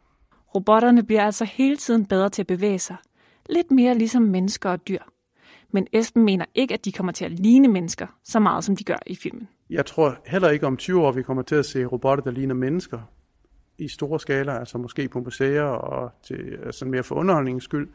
Robotterne 0.54 1.02
bliver 1.02 1.22
altså 1.22 1.44
hele 1.44 1.76
tiden 1.76 2.06
bedre 2.06 2.28
til 2.28 2.42
at 2.42 2.46
bevæge 2.46 2.78
sig. 2.78 2.96
Lidt 3.48 3.70
mere 3.70 3.94
ligesom 3.94 4.22
mennesker 4.22 4.70
og 4.70 4.88
dyr. 4.88 5.00
Men 5.74 5.86
Esben 5.92 6.24
mener 6.24 6.44
ikke, 6.54 6.74
at 6.74 6.84
de 6.84 6.92
kommer 6.92 7.12
til 7.12 7.24
at 7.24 7.32
ligne 7.32 7.68
mennesker 7.68 8.06
så 8.24 8.40
meget, 8.40 8.64
som 8.64 8.76
de 8.76 8.84
gør 8.84 8.98
i 9.06 9.14
filmen. 9.14 9.48
Jeg 9.70 9.86
tror 9.86 10.16
heller 10.26 10.50
ikke 10.50 10.66
om 10.66 10.76
20 10.76 11.02
år, 11.02 11.12
vi 11.12 11.22
kommer 11.22 11.42
til 11.42 11.54
at 11.54 11.66
se 11.66 11.84
robotter, 11.84 12.24
der 12.24 12.30
ligner 12.30 12.54
mennesker 12.54 13.00
i 13.78 13.88
store 13.88 14.20
skala, 14.20 14.58
altså 14.58 14.78
måske 14.78 15.08
på 15.08 15.20
museer 15.20 15.62
og 15.62 16.12
til 16.26 16.58
altså 16.66 16.84
mere 16.84 17.02
for 17.02 17.14
underholdningens 17.14 17.64
skyld. 17.64 17.88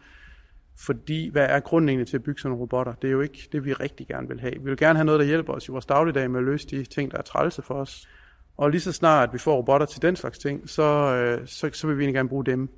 Fordi 0.79 1.29
hvad 1.29 1.45
er 1.49 1.59
grunden 1.59 1.89
egentlig 1.89 2.07
til 2.07 2.17
at 2.17 2.23
bygge 2.23 2.41
sådan 2.41 2.49
nogle 2.49 2.61
robotter? 2.61 2.93
Det 2.93 3.07
er 3.07 3.11
jo 3.11 3.21
ikke 3.21 3.49
det, 3.51 3.65
vi 3.65 3.73
rigtig 3.73 4.07
gerne 4.07 4.27
vil 4.27 4.39
have. 4.39 4.53
Vi 4.53 4.69
vil 4.69 4.77
gerne 4.77 4.97
have 4.97 5.05
noget, 5.05 5.19
der 5.19 5.25
hjælper 5.25 5.53
os 5.53 5.67
i 5.67 5.71
vores 5.71 5.85
dagligdag 5.85 6.31
med 6.31 6.39
at 6.39 6.45
løse 6.45 6.67
de 6.67 6.83
ting, 6.83 7.11
der 7.11 7.17
er 7.17 7.21
trælse 7.21 7.61
for 7.61 7.73
os. 7.73 8.09
Og 8.57 8.69
lige 8.69 8.81
så 8.81 8.91
snart 8.91 9.33
vi 9.33 9.37
får 9.37 9.57
robotter 9.57 9.85
til 9.85 10.01
den 10.01 10.15
slags 10.15 10.39
ting, 10.39 10.69
så, 10.69 11.15
øh, 11.15 11.47
så, 11.47 11.69
så 11.73 11.87
vil 11.87 11.97
vi 11.97 12.03
egentlig 12.03 12.15
gerne 12.15 12.29
bruge 12.29 12.45
dem. 12.45 12.69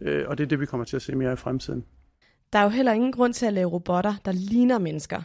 Øh, 0.00 0.24
og 0.28 0.38
det 0.38 0.44
er 0.44 0.48
det, 0.48 0.60
vi 0.60 0.66
kommer 0.66 0.84
til 0.84 0.96
at 0.96 1.02
se 1.02 1.14
mere 1.16 1.32
i 1.32 1.36
fremtiden. 1.36 1.84
Der 2.52 2.58
er 2.58 2.62
jo 2.62 2.68
heller 2.68 2.92
ingen 2.92 3.12
grund 3.12 3.34
til 3.34 3.46
at 3.46 3.52
lave 3.52 3.70
robotter, 3.70 4.14
der 4.24 4.32
ligner 4.32 4.78
mennesker. 4.78 5.22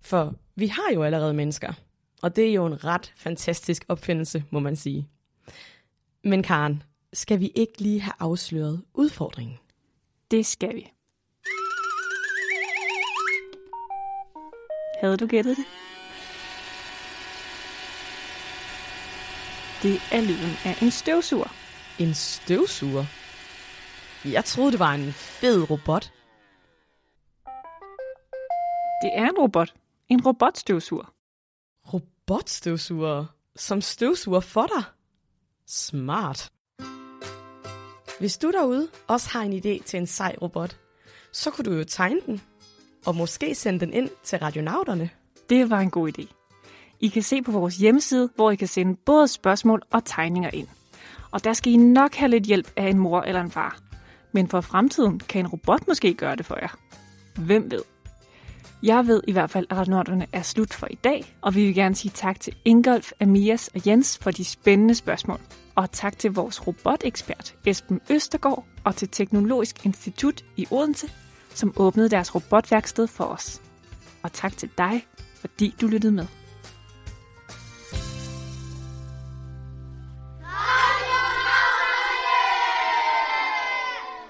For 0.00 0.34
vi 0.54 0.66
har 0.66 0.90
jo 0.94 1.02
allerede 1.02 1.34
mennesker. 1.34 1.72
Og 2.22 2.36
det 2.36 2.48
er 2.48 2.52
jo 2.52 2.66
en 2.66 2.84
ret 2.84 3.12
fantastisk 3.16 3.84
opfindelse, 3.88 4.44
må 4.50 4.60
man 4.60 4.76
sige. 4.76 5.08
Men 6.24 6.42
Karen, 6.42 6.82
skal 7.12 7.40
vi 7.40 7.52
ikke 7.54 7.82
lige 7.82 8.00
have 8.00 8.14
afsløret 8.18 8.82
udfordringen? 8.94 9.58
Det 10.30 10.46
skal 10.46 10.74
vi. 10.74 10.92
Havde 15.00 15.16
du 15.16 15.26
gættet 15.26 15.56
det? 15.56 15.64
Det 19.82 20.00
er 20.12 20.20
lyden 20.20 20.56
af 20.64 20.82
en 20.82 20.90
støvsuger. 20.90 21.54
En 21.98 22.14
støvsuger? 22.14 23.04
Jeg 24.24 24.44
troede, 24.44 24.72
det 24.72 24.80
var 24.80 24.94
en 24.94 25.12
fed 25.12 25.70
robot. 25.70 26.12
Det 29.02 29.10
er 29.14 29.24
en 29.24 29.38
robot. 29.38 29.74
En 30.08 30.26
robotstøvsuger. 30.26 31.14
Robotstøvsuger, 31.92 33.24
som 33.56 33.80
støvsuger 33.80 34.40
for 34.40 34.66
dig. 34.66 34.84
Smart. 35.66 36.52
Hvis 38.18 38.38
du 38.38 38.50
derude 38.50 38.88
også 39.06 39.28
har 39.30 39.42
en 39.42 39.52
idé 39.52 39.84
til 39.84 39.98
en 39.98 40.06
sej 40.06 40.36
robot, 40.42 40.76
så 41.32 41.50
kunne 41.50 41.64
du 41.64 41.72
jo 41.72 41.84
tegne 41.84 42.20
den, 42.26 42.42
og 43.06 43.16
måske 43.16 43.54
sende 43.54 43.80
den 43.80 43.92
ind 43.92 44.10
til 44.24 44.38
radionauterne. 44.38 45.10
Det 45.50 45.70
var 45.70 45.80
en 45.80 45.90
god 45.90 46.18
idé. 46.18 46.34
I 47.00 47.08
kan 47.08 47.22
se 47.22 47.42
på 47.42 47.50
vores 47.52 47.76
hjemmeside, 47.76 48.30
hvor 48.34 48.50
I 48.50 48.56
kan 48.56 48.68
sende 48.68 48.96
både 49.06 49.28
spørgsmål 49.28 49.82
og 49.90 50.04
tegninger 50.04 50.50
ind. 50.50 50.68
Og 51.30 51.44
der 51.44 51.52
skal 51.52 51.72
I 51.72 51.76
nok 51.76 52.14
have 52.14 52.30
lidt 52.30 52.44
hjælp 52.44 52.72
af 52.76 52.88
en 52.88 52.98
mor 52.98 53.20
eller 53.20 53.40
en 53.40 53.50
far. 53.50 53.78
Men 54.32 54.48
for 54.48 54.60
fremtiden 54.60 55.18
kan 55.20 55.40
en 55.40 55.46
robot 55.46 55.88
måske 55.88 56.14
gøre 56.14 56.36
det 56.36 56.46
for 56.46 56.58
jer. 56.62 56.78
Hvem 57.36 57.70
ved? 57.70 57.95
Jeg 58.82 59.06
ved 59.06 59.22
i 59.28 59.32
hvert 59.32 59.50
fald, 59.50 59.66
at 59.70 59.76
radionauterne 59.76 60.26
er 60.32 60.42
slut 60.42 60.74
for 60.74 60.86
i 60.90 60.94
dag, 60.94 61.36
og 61.40 61.54
vi 61.54 61.64
vil 61.64 61.74
gerne 61.74 61.94
sige 61.94 62.12
tak 62.14 62.40
til 62.40 62.56
Ingolf, 62.64 63.12
Amias 63.20 63.68
og 63.74 63.86
Jens 63.86 64.18
for 64.18 64.30
de 64.30 64.44
spændende 64.44 64.94
spørgsmål. 64.94 65.40
Og 65.74 65.92
tak 65.92 66.18
til 66.18 66.32
vores 66.32 66.66
robotekspert 66.66 67.54
Esben 67.66 68.00
Østergaard 68.10 68.64
og 68.84 68.96
til 68.96 69.08
Teknologisk 69.08 69.86
Institut 69.86 70.44
i 70.56 70.66
Odense, 70.70 71.10
som 71.48 71.72
åbnede 71.76 72.08
deres 72.08 72.34
robotværksted 72.34 73.06
for 73.06 73.24
os. 73.24 73.62
Og 74.22 74.32
tak 74.32 74.56
til 74.56 74.70
dig, 74.78 75.06
fordi 75.40 75.74
du 75.80 75.86
lyttede 75.86 76.12
med. 76.12 76.26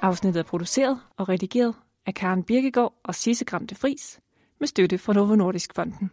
Afsnittet 0.03 0.41
er 0.41 0.45
produceret 0.45 1.01
og 1.17 1.29
redigeret 1.29 1.75
af 2.07 2.15
Karen 2.15 2.43
Birkegaard 2.43 2.93
og 3.05 3.15
Sisse 3.15 3.45
Gram 3.45 3.67
de 3.67 3.75
Fris 3.75 4.21
med 4.61 4.69
støtte 4.69 4.99
fra 4.99 5.13
Novo 5.13 5.35
Nordisk 5.35 5.75
Fonden. 5.75 6.11